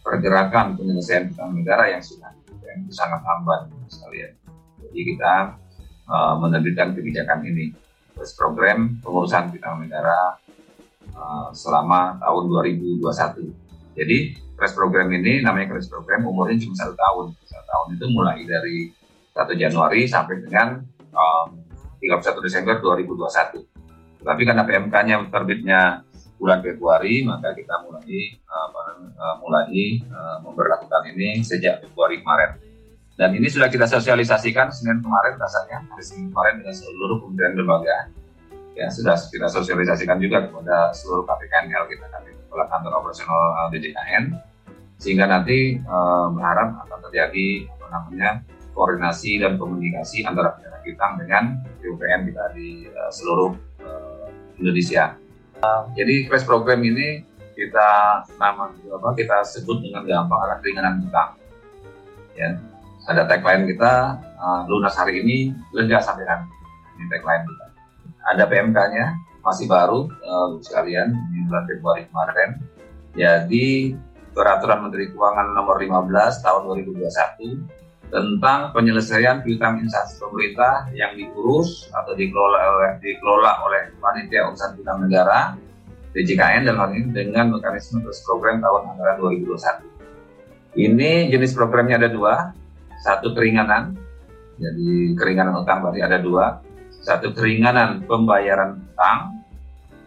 pergerakan 0.06 0.78
penyelesaian 0.78 1.34
utang 1.34 1.58
negara 1.58 1.90
yang 1.90 2.06
sudah 2.06 2.30
yang 2.62 2.86
sangat 2.94 3.26
lambat 3.26 3.66
sekalian. 3.90 4.38
Jadi 4.86 5.00
kita 5.02 5.58
uh, 6.06 6.34
menerbitkan 6.38 6.94
kebijakan 6.94 7.42
ini, 7.42 7.74
terus 8.14 8.38
program 8.38 9.02
pengurusan 9.02 9.50
utang 9.50 9.82
negara 9.82 10.38
uh, 11.18 11.50
selama 11.58 12.22
tahun 12.22 12.44
2021. 12.78 13.50
Jadi 13.98 14.18
crash 14.54 14.78
program 14.78 15.10
ini 15.10 15.42
namanya 15.42 15.74
crash 15.74 15.90
program 15.90 16.30
umurnya 16.30 16.62
cuma 16.62 16.78
satu 16.78 16.94
tahun. 16.94 17.26
Satu 17.50 17.66
tahun 17.66 17.88
itu 17.98 18.06
mulai 18.14 18.40
dari 18.46 18.94
1 19.34 19.52
Januari 19.58 20.06
sampai 20.06 20.46
dengan 20.46 20.86
um, 21.12 21.48
31 22.00 22.46
Desember 22.46 22.78
2021. 22.78 23.66
Tapi 24.26 24.42
karena 24.42 24.64
PMK-nya 24.66 25.16
terbitnya 25.34 26.05
bulan 26.36 26.60
Februari 26.60 27.24
maka 27.24 27.56
kita 27.56 27.84
mulai 27.88 28.36
uh, 28.48 29.36
mulai 29.40 30.04
uh, 30.12 30.38
memperlakukan 30.44 31.16
ini 31.16 31.42
sejak 31.42 31.84
Februari 31.84 32.20
kemarin. 32.20 32.60
Dan 33.16 33.32
ini 33.32 33.48
sudah 33.48 33.72
kita 33.72 33.88
sosialisasikan 33.88 34.76
Senin 34.76 35.00
kemarin 35.00 35.40
rasanya 35.40 35.88
hari 35.88 36.04
Senin 36.04 36.36
kemarin 36.36 36.60
dengan 36.60 36.76
seluruh 36.76 37.24
kementerian 37.24 37.54
lembaga. 37.56 38.12
Ya 38.76 38.92
sudah 38.92 39.16
kita 39.32 39.48
sosialisasikan 39.48 40.20
juga 40.20 40.52
kepada 40.52 40.92
seluruh 40.92 41.24
KPKNL 41.24 41.84
kita 41.88 42.06
kepala 42.56 42.72
kantor 42.72 42.92
operasional 43.04 43.68
DJKN 43.72 44.24
sehingga 44.96 45.28
nanti 45.28 45.76
uh, 45.84 46.32
berharap 46.32 46.88
akan 46.88 47.00
terjadi 47.12 47.68
apa 47.68 47.86
namanya 47.92 48.30
koordinasi 48.72 49.44
dan 49.44 49.60
komunikasi 49.60 50.24
antara 50.24 50.56
pihak 50.56 50.84
kita 50.88 51.08
dengan 51.20 51.60
PUPN 51.84 52.32
kita 52.32 52.44
di 52.56 52.88
uh, 52.92 53.12
seluruh 53.12 53.52
uh, 53.84 54.28
Indonesia. 54.56 55.20
Jadi 55.96 56.28
crash 56.28 56.44
program 56.44 56.84
ini 56.84 57.24
kita 57.56 57.90
nama 58.36 58.68
apa 58.68 59.10
kita 59.16 59.42
sebut 59.48 59.80
dengan 59.80 60.04
gampang 60.04 60.40
adalah 60.44 60.60
keringanan 60.60 61.08
utang. 61.08 61.40
Ya, 62.36 62.60
ada 63.08 63.24
tagline 63.32 63.64
kita 63.64 64.20
uh, 64.36 64.62
lunas 64.68 64.92
hari 65.00 65.24
ini 65.24 65.56
lega 65.72 66.04
sampai 66.04 66.28
nanti. 66.28 66.52
Ini 67.00 67.06
tagline 67.08 67.44
kita. 67.48 67.66
Ada 68.36 68.44
PMK-nya 68.50 69.06
masih 69.46 69.72
baru 69.72 70.10
uh, 70.26 70.60
sekalian 70.60 71.16
di 71.32 71.38
bulan 71.48 71.64
Februari 71.70 72.04
kemarin. 72.12 72.50
Jadi 73.16 73.96
peraturan 74.36 74.84
Menteri 74.84 75.08
Keuangan 75.16 75.56
nomor 75.56 75.80
15 75.80 76.44
tahun 76.44 76.62
2021 76.84 77.85
tentang 78.14 78.72
penyelesaian 78.72 79.42
piutang 79.42 79.82
instansi 79.82 80.22
pemerintah 80.22 80.88
yang 80.94 81.18
diurus 81.18 81.90
atau 81.90 82.14
dikelola 82.14 82.60
oleh 82.78 82.92
dikelola 83.02 83.52
oleh 83.66 83.82
panitia 83.98 84.48
urusan 84.50 84.78
piutang 84.78 85.04
negara 85.04 85.58
DJKN 86.16 86.64
dan 86.64 86.76
hal 86.80 86.90
ini 86.96 87.12
dengan 87.12 87.52
mekanisme 87.52 88.00
terus 88.00 88.24
program 88.24 88.64
tahun 88.64 88.96
anggaran 88.96 89.20
2021. 89.20 90.80
Ini 90.80 91.28
jenis 91.28 91.52
programnya 91.56 92.00
ada 92.00 92.10
dua, 92.12 92.56
satu 93.04 93.36
keringanan, 93.36 93.96
jadi 94.56 95.16
keringanan 95.20 95.60
utang 95.64 95.84
berarti 95.84 96.04
ada 96.04 96.20
dua, 96.20 96.64
satu 97.04 97.36
keringanan 97.36 98.08
pembayaran 98.08 98.80
utang, 98.80 99.44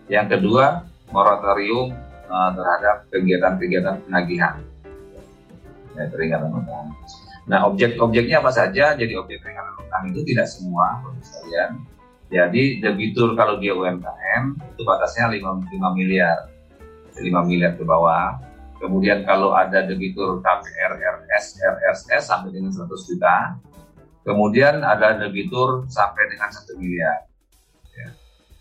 yang 0.09 0.29
kedua 0.29 0.89
moratorium 1.13 1.93
uh, 2.29 2.51
terhadap 2.57 3.05
kegiatan-kegiatan 3.13 3.97
penagihan, 4.09 4.61
ya, 5.97 6.05
keringanan 6.09 6.53
utang. 6.57 6.89
Nah 7.49 7.65
objek-objeknya 7.67 8.45
apa 8.45 8.53
saja? 8.53 8.93
Jadi 8.93 9.17
objek 9.17 9.41
keringanan 9.41 9.75
utang 9.81 10.05
itu 10.13 10.21
tidak 10.23 10.47
semua, 10.47 11.01
sekalian 11.25 11.81
jadi 12.29 12.85
debitur 12.85 13.33
kalau 13.33 13.57
dia 13.57 13.73
UMKM 13.73 14.43
itu 14.77 14.83
batasnya 14.85 15.33
5, 15.33 15.65
5 15.65 15.97
miliar. 15.97 16.53
5 17.17 17.25
miliar 17.49 17.73
ke 17.75 17.83
bawah. 17.89 18.37
Kemudian 18.79 19.25
kalau 19.27 19.57
ada 19.57 19.83
debitur 19.83 20.39
KPR, 20.45 20.93
RS, 21.03 21.59
RSS 21.59 22.31
sampai 22.31 22.53
dengan 22.55 22.71
100 22.71 22.85
juta. 23.09 23.59
Kemudian 24.23 24.85
ada 24.85 25.17
debitur 25.17 25.89
sampai 25.89 26.29
dengan 26.29 26.53
1 26.53 26.77
miliar. 26.77 27.27
Ya. 27.97 28.09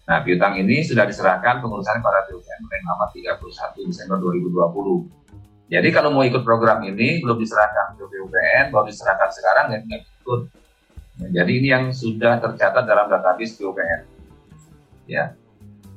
Nah, 0.08 0.18
piutang 0.24 0.56
ini 0.56 0.82
sudah 0.88 1.04
diserahkan 1.04 1.60
pengurusan 1.60 2.00
pada 2.00 2.24
nama 2.24 3.06
31 3.12 3.84
Desember 3.84 4.16
2020. 4.24 5.27
Jadi 5.68 5.90
kalau 5.92 6.16
mau 6.16 6.24
ikut 6.24 6.48
program 6.48 6.80
ini 6.88 7.20
belum 7.20 7.38
diserahkan 7.44 8.00
ke 8.00 8.04
PUPN, 8.08 8.72
baru 8.72 8.88
diserahkan 8.88 9.30
sekarang 9.36 9.66
ya 9.76 9.80
nggak 9.84 10.02
ikut 10.24 10.42
Ya, 11.18 11.42
jadi 11.42 11.52
ini 11.58 11.68
yang 11.74 11.86
sudah 11.90 12.38
tercatat 12.38 12.86
dalam 12.86 13.10
database 13.10 13.58
PUPN. 13.58 14.06
Ya. 15.10 15.34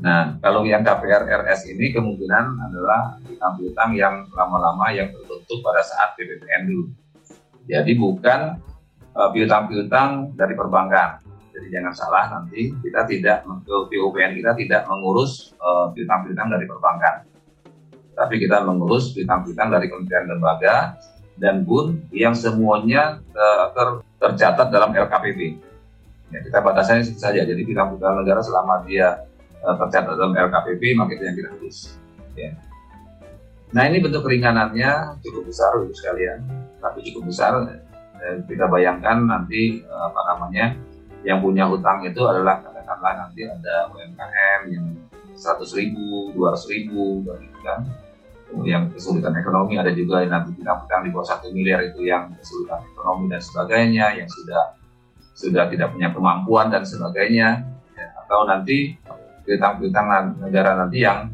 Nah, 0.00 0.40
kalau 0.40 0.64
yang 0.64 0.80
KPR 0.80 1.28
RS 1.28 1.76
ini 1.76 1.92
kemungkinan 1.92 2.56
adalah 2.56 3.20
piutang-piutang 3.20 3.92
yang 3.92 4.24
lama-lama 4.32 4.88
yang 4.96 5.12
terbentuk 5.12 5.60
pada 5.60 5.84
saat 5.84 6.16
PPPN 6.16 6.72
dulu. 6.72 6.84
Jadi 7.68 7.92
bukan 8.00 8.56
uh, 9.12 9.28
piutang-piutang 9.28 10.32
dari 10.40 10.56
perbankan. 10.56 11.20
Jadi 11.52 11.68
jangan 11.68 11.92
salah 11.92 12.24
nanti 12.32 12.72
kita 12.80 13.04
tidak 13.04 13.44
ke 13.44 13.76
PUPN 13.92 14.40
kita 14.40 14.56
tidak 14.56 14.88
mengurus 14.88 15.52
uh, 15.60 15.92
piutang-piutang 15.92 16.48
dari 16.48 16.64
perbankan. 16.64 17.28
Tapi 18.14 18.34
kita 18.36 18.62
mengurus 18.66 19.16
piutang-piutang 19.16 19.72
dari 19.72 19.86
kementerian 19.88 20.28
lembaga 20.28 20.98
dan 21.40 21.64
BUN 21.64 22.10
yang 22.12 22.36
semuanya 22.36 23.22
uh, 23.32 23.72
ter 23.72 23.88
tercatat 24.20 24.68
dalam 24.68 24.92
LKPB. 24.92 25.40
Ya, 26.30 26.38
kita 26.44 26.58
batasannya 26.60 27.04
saja. 27.16 27.42
Jadi 27.42 27.64
piutang 27.64 27.96
negara 27.96 28.44
selama 28.44 28.84
dia 28.84 29.24
uh, 29.64 29.74
tercatat 29.76 30.14
dalam 30.14 30.36
LKPB 30.36 30.82
maka 31.00 31.16
itu 31.16 31.24
yang 31.24 31.36
kita 31.36 31.48
tulis. 31.56 31.96
Ya. 32.36 32.52
Nah 33.70 33.86
ini 33.86 34.02
bentuk 34.02 34.26
keringanannya 34.26 35.22
cukup 35.22 35.46
besar 35.46 35.70
ibu 35.78 35.94
sekalian, 35.94 36.42
tapi 36.82 37.06
cukup 37.06 37.30
besar. 37.30 37.54
Eh, 38.20 38.36
kita 38.44 38.66
bayangkan 38.66 39.24
nanti 39.24 39.80
eh, 39.80 40.02
apa 40.02 40.20
namanya 40.34 40.74
yang 41.22 41.38
punya 41.38 41.70
hutang 41.70 42.02
itu 42.02 42.20
adalah 42.26 42.58
katakanlah 42.60 43.26
nanti 43.26 43.46
ada 43.46 43.88
UMKM 43.94 44.60
yang 44.74 44.86
100 45.38 45.78
ribu, 45.78 46.34
200 46.36 46.72
ribu, 46.74 47.24
yang 48.66 48.90
kesulitan 48.90 49.30
ekonomi 49.38 49.78
ada 49.78 49.94
juga 49.94 50.26
yang 50.26 50.34
nanti 50.34 50.58
bidang-bidang 50.58 51.00
di 51.06 51.10
bawah 51.14 51.26
satu 51.26 51.54
miliar 51.54 51.86
itu 51.86 52.02
yang 52.02 52.34
kesulitan 52.34 52.82
ekonomi 52.82 53.30
dan 53.30 53.40
sebagainya 53.40 54.06
yang 54.18 54.28
sudah 54.28 54.74
sudah 55.38 55.64
tidak 55.70 55.94
punya 55.94 56.10
kemampuan 56.10 56.68
dan 56.68 56.82
sebagainya 56.82 57.62
ya, 57.94 58.06
atau 58.26 58.44
nanti 58.44 58.98
bidang-bidang 59.46 60.06
negara 60.42 60.76
nanti 60.76 60.98
yang 61.00 61.30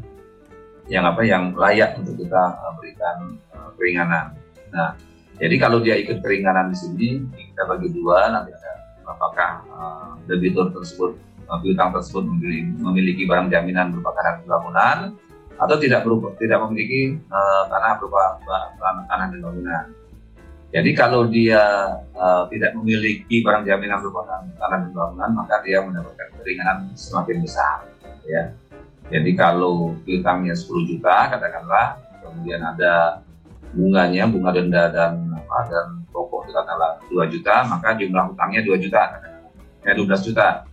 yang 0.87 1.03
apa 1.03 1.21
yang 1.27 1.51
layak 1.57 1.99
untuk 1.99 2.15
kita 2.15 2.43
uh, 2.63 2.71
berikan 2.79 3.35
uh, 3.51 3.69
keringanan. 3.75 4.31
Nah, 4.71 4.95
jadi 5.35 5.55
kalau 5.59 5.83
dia 5.83 5.99
ikut 5.99 6.23
keringanan 6.23 6.71
di 6.71 6.77
sini 6.79 7.07
kita 7.35 7.67
bagi 7.67 7.91
dua 7.91 8.31
nanti 8.31 8.55
ada 8.55 8.71
apakah 9.03 9.51
uh, 9.73 10.11
debitur 10.31 10.71
tersebut 10.71 11.19
piutang 11.63 11.95
tersebut 11.95 12.27
memiliki, 12.83 13.23
barang 13.23 13.47
jaminan 13.47 13.95
berupa 13.95 14.11
karang 14.19 14.43
bangunan 14.43 15.15
atau 15.57 15.75
tidak 15.81 16.05
berupa, 16.05 16.37
tidak 16.37 16.61
memiliki 16.69 17.17
uh, 17.33 17.63
tanah 17.69 17.97
berupa 17.97 18.37
tanah 19.09 19.25
dan 19.33 19.39
bangunan. 19.41 19.85
Jadi 20.67 20.91
kalau 20.93 21.25
dia 21.25 21.63
uh, 22.13 22.43
tidak 22.51 22.77
memiliki 22.77 23.41
barang 23.41 23.65
jaminan 23.65 23.97
berupa 24.03 24.45
tanah 24.61 24.77
dan 24.85 24.91
bangunan, 24.93 25.29
maka 25.33 25.63
dia 25.65 25.81
mendapatkan 25.81 26.29
keringanan 26.37 26.93
semakin 26.93 27.41
besar. 27.41 27.89
Ya. 28.27 28.53
Jadi 29.07 29.31
kalau 29.39 29.95
piutangnya 30.03 30.51
10 30.51 30.67
juta, 30.91 31.31
katakanlah, 31.31 31.95
kemudian 32.19 32.59
ada 32.59 33.23
bunganya, 33.71 34.27
bunga 34.27 34.51
denda 34.51 34.91
dan 34.91 35.31
apa 35.31 35.57
dan 35.71 35.87
pokok 36.11 36.51
katakanlah 36.51 36.99
2 37.07 37.33
juta, 37.33 37.63
maka 37.71 37.95
jumlah 37.95 38.35
hutangnya 38.35 38.61
2 38.67 38.83
juta, 38.83 39.01
ya 39.87 39.95
12 39.95 40.27
juta. 40.27 40.67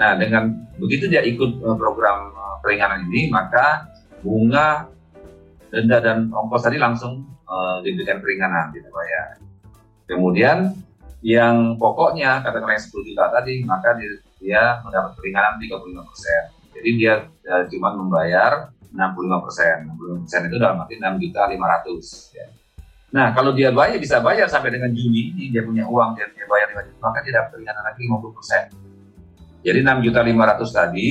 Nah, 0.00 0.16
dengan 0.16 0.56
begitu 0.80 1.08
dia 1.12 1.20
ikut 1.20 1.60
program 1.60 2.32
keringanan 2.64 3.04
ini, 3.12 3.28
maka 3.28 3.92
bunga, 4.26 4.90
denda 5.70 6.02
dan 6.02 6.26
ongkos 6.34 6.66
tadi 6.66 6.82
langsung 6.82 7.22
uh, 7.46 7.78
diberikan 7.86 8.18
keringanan 8.18 8.74
tidak 8.74 8.90
bayar. 8.90 9.38
Kemudian 10.10 10.74
yang 11.22 11.78
pokoknya 11.78 12.42
katakanlah 12.42 12.74
yang 12.78 12.86
10 12.86 13.08
juta 13.10 13.24
tadi 13.30 13.54
maka 13.66 13.94
dia, 13.98 14.10
dia 14.42 14.62
mendapat 14.82 15.14
keringanan 15.18 15.58
35 15.62 16.10
persen. 16.10 16.42
Jadi 16.74 16.90
dia 16.98 17.14
uh, 17.26 17.64
cuma 17.70 17.94
membayar 17.94 18.70
65 18.90 19.44
persen. 19.46 19.76
65 19.90 20.22
persen 20.26 20.40
itu 20.50 20.56
dalam 20.58 20.82
arti 20.82 20.94
6 20.98 21.22
juta 21.22 21.40
500. 21.46 22.36
Ya. 22.36 22.46
Nah 23.14 23.32
kalau 23.32 23.54
dia 23.54 23.70
bayar 23.70 23.96
bisa 24.02 24.18
bayar 24.18 24.50
sampai 24.50 24.74
dengan 24.74 24.90
Juni 24.90 25.32
ini 25.34 25.44
dia 25.54 25.62
punya 25.62 25.86
uang 25.86 26.18
dia, 26.18 26.26
dia 26.34 26.46
bayar 26.46 26.74
5 26.74 26.86
juta 26.90 26.98
maka 27.00 27.18
dia 27.22 27.32
dapat 27.38 27.50
keringanan 27.54 27.82
lagi 27.86 28.00
50 28.06 28.36
persen. 28.36 28.64
Jadi 29.66 29.78
6 29.82 30.06
juta 30.06 30.20
500 30.22 30.78
tadi 30.78 31.08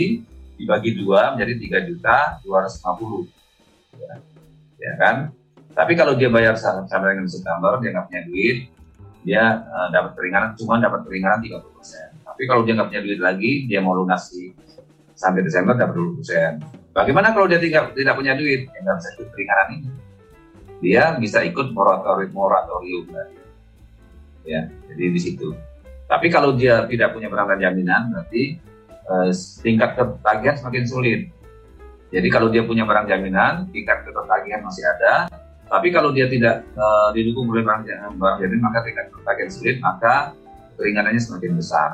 dibagi 0.56 0.96
dua 1.00 1.36
menjadi 1.36 1.54
tiga 1.60 1.80
juta 1.84 2.18
dua 2.44 2.64
ratus 2.64 2.80
lima 2.80 2.94
puluh, 2.96 3.24
ya, 3.96 4.14
ya 4.80 4.94
kan? 5.00 5.16
Tapi 5.76 5.94
kalau 6.00 6.16
dia 6.16 6.32
bayar 6.32 6.56
sampai 6.56 7.20
dengan 7.20 7.28
September 7.28 7.76
dia 7.84 7.92
nggak 7.92 8.08
punya 8.08 8.24
duit, 8.24 8.58
dia 9.28 9.44
uh, 9.68 9.90
dapat 9.92 10.16
keringanan 10.16 10.56
cuma 10.56 10.80
dapat 10.80 11.04
keringanan 11.04 11.44
30 11.44 11.76
persen. 11.76 12.08
Tapi 12.24 12.42
kalau 12.48 12.62
dia 12.64 12.80
nggak 12.80 12.90
punya 12.94 13.04
duit 13.04 13.20
lagi, 13.20 13.52
dia 13.68 13.80
mau 13.84 13.92
lunasi 13.92 14.56
sampai 15.18 15.44
Desember 15.44 15.76
dapat 15.76 16.00
20 16.00 16.20
persen. 16.22 16.52
Bagaimana 16.96 17.36
kalau 17.36 17.52
dia 17.52 17.60
tidak 17.60 17.92
tidak 17.92 18.16
punya 18.16 18.40
duit? 18.40 18.72
Ya 18.72 18.80
nggak 18.88 18.96
bisa 19.04 19.10
ikut 19.20 19.28
keringanan 19.36 19.68
ini. 19.76 19.90
Dia 20.80 21.04
bisa 21.20 21.44
ikut 21.44 21.76
moratorium 21.76 22.32
moratorium 22.32 23.06
Ya, 24.46 24.70
jadi 24.70 25.10
di 25.10 25.18
situ. 25.18 25.58
Tapi 26.06 26.30
kalau 26.30 26.54
dia 26.54 26.86
tidak 26.86 27.18
punya 27.18 27.34
barang 27.34 27.58
jaminan, 27.58 28.14
berarti 28.14 28.62
uh, 29.10 29.30
tingkat 29.62 29.98
ketagihan 29.98 30.56
semakin 30.58 30.86
sulit. 30.86 31.22
Jadi 32.14 32.28
kalau 32.30 32.48
dia 32.54 32.64
punya 32.64 32.86
barang 32.86 33.10
jaminan, 33.10 33.68
tingkat 33.74 34.06
ketagihan 34.06 34.62
masih 34.64 34.84
ada, 34.86 35.28
tapi 35.66 35.90
kalau 35.90 36.14
dia 36.14 36.30
tidak 36.30 36.62
uh, 36.78 37.10
didukung 37.12 37.50
oleh 37.50 37.66
barang, 37.66 37.84
barang 38.16 38.38
jaminan, 38.40 38.64
maka 38.70 38.86
tingkat 38.86 39.10
ketagihan 39.10 39.52
sulit, 39.52 39.78
maka 39.82 40.32
keringanannya 40.78 41.22
semakin 41.22 41.58
besar. 41.58 41.90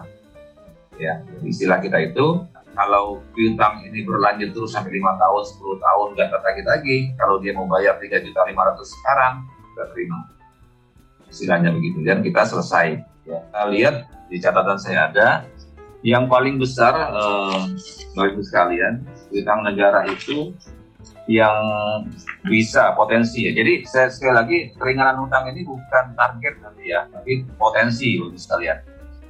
Ya, 0.99 1.23
jadi 1.23 1.47
istilah 1.47 1.79
kita 1.81 1.97
itu 2.03 2.45
kalau 2.75 3.23
piutang 3.35 3.83
ini 3.83 4.03
berlanjut 4.03 4.55
terus 4.55 4.71
sampai 4.75 4.95
lima 4.95 5.15
tahun, 5.19 5.43
10 5.43 5.79
tahun 5.81 6.07
nggak 6.15 6.29
tertagih 6.29 6.65
lagi, 6.67 6.97
kalau 7.19 7.35
dia 7.39 7.51
mau 7.55 7.67
bayar 7.67 7.99
tiga 7.99 8.19
juta 8.19 8.43
lima 8.47 8.71
ratus 8.71 8.91
sekarang, 8.99 9.43
kita 9.71 9.83
terima. 9.95 10.17
Istilahnya 11.31 11.69
begitu, 11.71 12.03
dan 12.03 12.19
kita 12.19 12.43
selesai. 12.43 12.99
Ya. 13.23 13.39
Kita 13.39 13.63
lihat 13.71 13.95
di 14.27 14.37
catatan 14.39 14.77
saya 14.79 15.07
ada, 15.11 15.47
yang 16.01 16.25
paling 16.25 16.57
besar, 16.57 16.93
eh, 17.13 17.61
Ibu 18.11 18.41
sekalian, 18.43 19.05
piutang 19.31 19.63
negara 19.63 20.03
itu 20.09 20.51
yang 21.29 21.55
bisa 22.43 22.91
potensi 22.97 23.47
ya. 23.47 23.55
Jadi 23.55 23.85
saya 23.87 24.09
sekali 24.11 24.33
lagi 24.33 24.57
keringanan 24.75 25.23
hutang 25.23 25.47
ini 25.53 25.63
bukan 25.63 26.05
target 26.17 26.59
nanti 26.59 26.91
ya, 26.91 27.07
tapi 27.07 27.45
potensi 27.55 28.17
untuk 28.19 28.41
sekalian. 28.41 28.77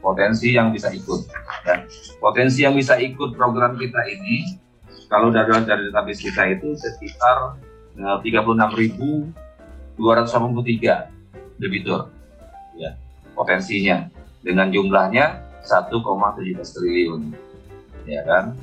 Potensi 0.01 0.57
yang 0.57 0.73
bisa 0.73 0.89
ikut. 0.89 1.29
Dan 1.62 1.86
potensi 2.17 2.65
yang 2.65 2.73
bisa 2.73 2.97
ikut 2.97 3.38
program 3.38 3.77
kita 3.77 4.01
ini 4.10 4.57
kalau 5.12 5.27
dari 5.29 5.51
dari 5.67 5.91
database 5.91 6.23
kita 6.23 6.55
itu 6.55 6.71
sekitar 6.79 7.60
uh, 7.99 8.17
36.283 8.23 9.99
debitur 11.62 12.10
ya 12.79 12.95
potensinya 13.36 14.07
dengan 14.41 14.71
jumlahnya 14.71 15.50
1,17 15.63 16.58
triliun 16.58 17.21
ya 18.10 18.21
kan 18.26 18.58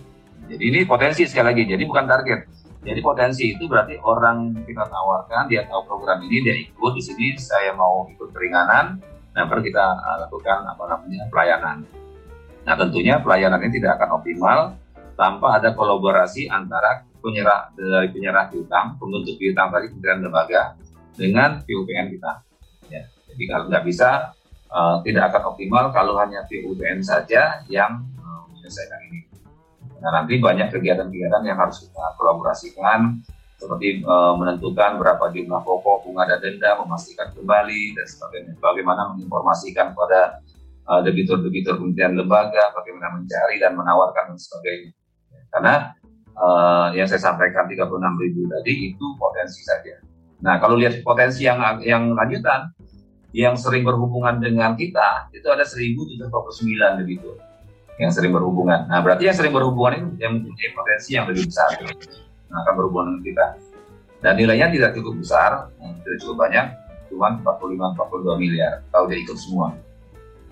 jadi 0.49 0.63
ini 0.65 0.79
potensi 0.89 1.27
sekali 1.29 1.47
lagi 1.55 1.63
jadi 1.69 1.83
bukan 1.85 2.05
target 2.09 2.41
jadi 2.89 3.01
potensi 3.03 3.59
itu 3.59 3.67
berarti 3.67 3.99
orang 4.01 4.55
kita 4.63 4.87
tawarkan, 4.87 5.51
dia 5.51 5.67
tahu 5.67 5.83
program 5.85 6.23
ini, 6.23 6.47
dia 6.47 6.55
ikut 6.55 6.93
di 6.95 7.03
sini, 7.03 7.27
saya 7.35 7.75
mau 7.75 8.07
ikut 8.07 8.31
keringanan, 8.31 9.03
nah 9.35 9.45
baru 9.51 9.67
kita 9.67 9.83
uh, 9.83 10.17
lakukan 10.25 10.63
apa 10.63 10.83
namanya 10.87 11.27
pelayanan. 11.27 11.83
Nah 12.63 12.75
tentunya 12.79 13.19
pelayanan 13.19 13.59
ini 13.67 13.83
tidak 13.83 13.99
akan 13.99 14.23
optimal 14.23 14.59
tanpa 15.19 15.59
ada 15.59 15.75
kolaborasi 15.75 16.47
antara 16.47 17.03
penyerah 17.19 17.75
dari 17.75 18.15
penyerah 18.15 18.47
piutang, 18.47 18.95
pembentuk 18.97 19.35
piutang 19.43 19.75
tadi 19.75 19.91
kementerian 19.91 20.21
lembaga 20.23 20.63
dengan 21.19 21.59
PUPN 21.67 22.07
kita. 22.15 22.33
Ya, 22.95 23.03
jadi 23.35 23.45
kalau 23.51 23.65
nggak 23.67 23.85
bisa, 23.85 24.38
uh, 24.73 25.01
tidak 25.05 25.33
akan 25.33 25.55
optimal 25.55 25.91
kalau 25.93 26.17
hanya 26.21 26.45
PUPN 26.49 27.05
saja 27.05 27.65
yang 27.69 28.05
uh, 28.21 28.43
menyelesaikan 28.53 29.01
ini. 29.13 29.21
Nah 29.99 30.11
nanti 30.23 30.39
banyak 30.39 30.71
kegiatan-kegiatan 30.71 31.43
yang 31.43 31.59
harus 31.59 31.83
kita 31.83 32.05
kolaborasikan 32.15 33.19
seperti 33.59 34.01
e, 34.07 34.15
menentukan 34.39 35.03
berapa 35.03 35.35
jumlah 35.35 35.61
pokok, 35.67 36.07
bunga 36.07 36.31
dan 36.31 36.39
denda, 36.39 36.79
memastikan 36.79 37.35
kembali 37.35 37.99
dan 37.99 38.07
sebagainya. 38.07 38.53
Bagaimana 38.63 39.11
menginformasikan 39.13 39.99
pada 39.99 40.39
e, 40.87 40.93
debitur-debitur 41.03 41.83
kementerian 41.83 42.15
lembaga, 42.15 42.71
bagaimana 42.71 43.19
mencari 43.19 43.59
dan 43.59 43.75
menawarkan 43.75 44.35
dan 44.35 44.39
sebagainya. 44.39 44.91
Karena 45.51 45.75
e, 46.39 46.47
yang 47.03 47.11
saya 47.11 47.19
sampaikan 47.19 47.67
36 47.67 47.91
ribu 47.99 48.47
tadi 48.47 48.95
itu 48.95 49.07
potensi 49.19 49.67
saja. 49.67 49.99
Nah 50.39 50.63
kalau 50.63 50.79
lihat 50.79 51.03
potensi 51.03 51.43
yang 51.43 51.59
yang 51.83 52.15
lanjutan, 52.15 52.71
yang 53.37 53.55
sering 53.61 53.85
berhubungan 53.85 54.41
dengan 54.41 54.73
kita 54.73 55.29
itu 55.37 55.45
ada 55.53 55.65
1049 55.65 56.33
debitur 57.05 57.37
yang 57.99 58.15
sering 58.15 58.31
berhubungan. 58.31 58.87
Nah, 58.87 59.03
berarti 59.03 59.27
yang 59.27 59.37
sering 59.37 59.51
berhubungan 59.51 59.99
itu 59.99 60.09
yang 60.23 60.39
mempunyai 60.39 60.71
potensi 60.73 61.11
yang 61.19 61.27
lebih 61.27 61.51
besar 61.51 61.69
nah, 62.49 62.63
akan 62.65 62.75
berhubungan 62.79 63.07
dengan 63.19 63.23
kita. 63.27 63.47
Dan 64.19 64.33
nilainya 64.39 64.67
tidak 64.71 64.91
cukup 64.99 65.15
besar, 65.19 65.51
tidak 65.79 66.19
cukup 66.23 66.37
banyak, 66.47 66.67
cuma 67.11 67.39
45-42 67.43 68.43
miliar 68.43 68.83
kalau 68.91 69.07
dia 69.11 69.19
ikut 69.23 69.39
semua. 69.39 69.75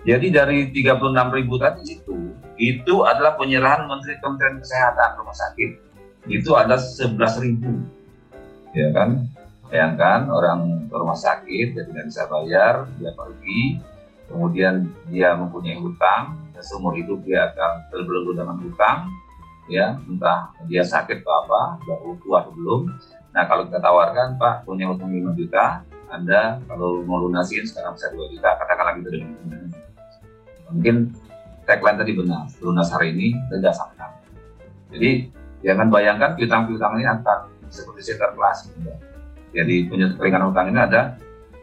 Jadi 0.07 0.27
dari 0.31 0.71
36 0.71 1.35
ribu 1.35 1.59
tadi 1.59 1.83
itu, 1.99 2.31
itu 2.55 2.95
adalah 3.03 3.35
penyerahan 3.35 3.91
Menteri 3.91 4.15
Kementerian 4.23 4.63
Kesehatan 4.63 5.19
Rumah 5.19 5.35
Sakit. 5.35 5.71
Itu 6.31 6.55
ada 6.55 6.79
11 6.79 7.43
ribu. 7.43 7.71
Ya 8.71 8.87
kan? 8.95 9.27
Bayangkan 9.67 10.31
orang 10.31 10.87
ke 10.87 10.95
rumah 10.95 11.19
sakit, 11.19 11.75
dia 11.75 11.83
tidak 11.83 12.07
bisa 12.07 12.23
bayar, 12.31 12.87
dia 12.95 13.11
pergi, 13.11 13.83
kemudian 14.31 14.87
dia 15.11 15.35
mempunyai 15.35 15.75
hutang, 15.75 16.39
seumur 16.63 16.95
hidup 16.95 17.19
dia 17.27 17.51
akan 17.51 17.91
terbelenggu 17.91 18.31
dengan 18.31 18.57
hutang, 18.63 19.11
ya 19.67 19.99
entah 20.07 20.55
dia 20.71 20.87
sakit 20.87 21.19
atau 21.19 21.33
apa, 21.43 21.83
baru 21.83 22.15
tua 22.23 22.47
atau 22.47 22.55
belum. 22.55 22.81
Nah 23.35 23.43
kalau 23.43 23.67
kita 23.67 23.83
tawarkan 23.83 24.39
Pak 24.39 24.63
punya 24.63 24.87
hutang 24.87 25.11
5 25.11 25.35
juta, 25.35 25.83
Anda 26.07 26.63
kalau 26.71 27.03
mau 27.03 27.19
lunasin 27.19 27.67
sekarang 27.67 27.99
bisa 27.99 28.07
2 28.15 28.33
juta, 28.33 28.55
katakanlah 28.55 28.95
gitu 29.03 29.09
dengan 29.19 29.67
Mungkin 30.67 30.95
tagline 31.63 31.99
tadi 31.99 32.11
benar, 32.15 32.47
lunas 32.59 32.91
hari 32.91 33.15
ini, 33.15 33.35
denda 33.51 33.71
sampai 33.71 34.07
Jadi 34.91 35.31
jangan 35.63 35.87
bayangkan 35.91 36.35
piutang-piutang 36.35 36.99
ini 36.99 37.07
akan 37.07 37.39
seperti 37.67 38.01
setter 38.03 38.31
kelas. 38.35 38.71
Gitu. 38.71 39.06
Jadi 39.55 39.87
punya 39.87 40.11
keringan 40.15 40.51
hutang 40.51 40.71
ini 40.71 40.79
ada 40.79 41.15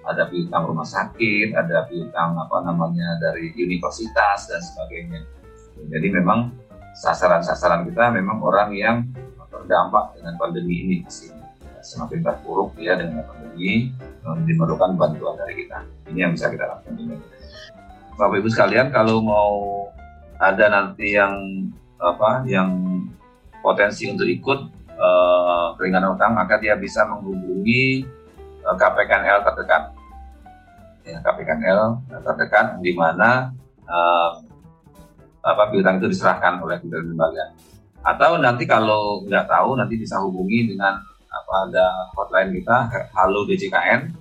ada 0.05 0.29
piutang 0.29 0.69
rumah 0.69 0.85
sakit, 0.85 1.57
ada 1.57 1.89
piutang 1.89 2.37
apa 2.37 2.61
namanya 2.65 3.17
dari 3.21 3.53
universitas 3.57 4.49
dan 4.49 4.61
sebagainya. 4.61 5.25
Jadi 5.89 6.07
memang 6.13 6.53
sasaran-sasaran 6.95 7.89
kita 7.89 8.13
memang 8.13 8.39
orang 8.45 8.71
yang 8.77 8.97
terdampak 9.51 10.15
dengan 10.17 10.35
pandemi 10.37 10.85
ini 10.85 10.97
sih 11.09 11.35
semakin 11.85 12.25
terpuruk 12.25 12.73
ya 12.81 12.97
dengan 12.97 13.23
pandemi 13.29 13.93
dimerlukan 14.49 14.97
bantuan 14.97 15.37
dari 15.37 15.65
kita. 15.65 15.85
Ini 16.09 16.19
yang 16.25 16.33
bisa 16.33 16.49
kita 16.49 16.65
lakukan 16.65 16.97
juga. 16.97 17.17
Bapak 18.17 18.37
Ibu 18.41 18.49
sekalian, 18.49 18.89
kalau 18.89 19.21
mau 19.21 19.53
ada 20.41 20.67
nanti 20.73 21.13
yang 21.13 21.69
apa 22.01 22.43
yang 22.49 22.73
potensi 23.61 24.09
untuk 24.09 24.27
ikut 24.27 24.84
uh, 24.99 25.75
keringanan 25.79 26.15
utang, 26.15 26.35
maka 26.35 26.59
dia 26.59 26.75
bisa 26.79 27.05
menghubungi 27.07 28.07
uh, 28.65 28.77
KPKNL 28.77 29.45
terdekat 29.47 29.83
ya, 31.05 31.21
KPKNL 31.21 31.81
terdekat 32.25 32.81
di 32.81 32.93
mana 32.97 33.53
uh, 33.87 34.41
apa 35.45 35.69
piutang 35.69 36.01
itu 36.01 36.09
diserahkan 36.09 36.57
oleh 36.65 36.81
Kementerian 36.81 37.13
Lembaga. 37.13 37.53
Atau 38.05 38.37
nanti 38.41 38.67
kalau 38.69 39.25
nggak 39.25 39.49
tahu 39.49 39.77
nanti 39.77 39.97
bisa 39.97 40.21
hubungi 40.21 40.69
dengan 40.73 41.01
apa 41.29 41.55
ada 41.69 41.87
hotline 42.17 42.53
kita 42.57 42.89
Halo 43.13 43.45
DJKN 43.49 44.13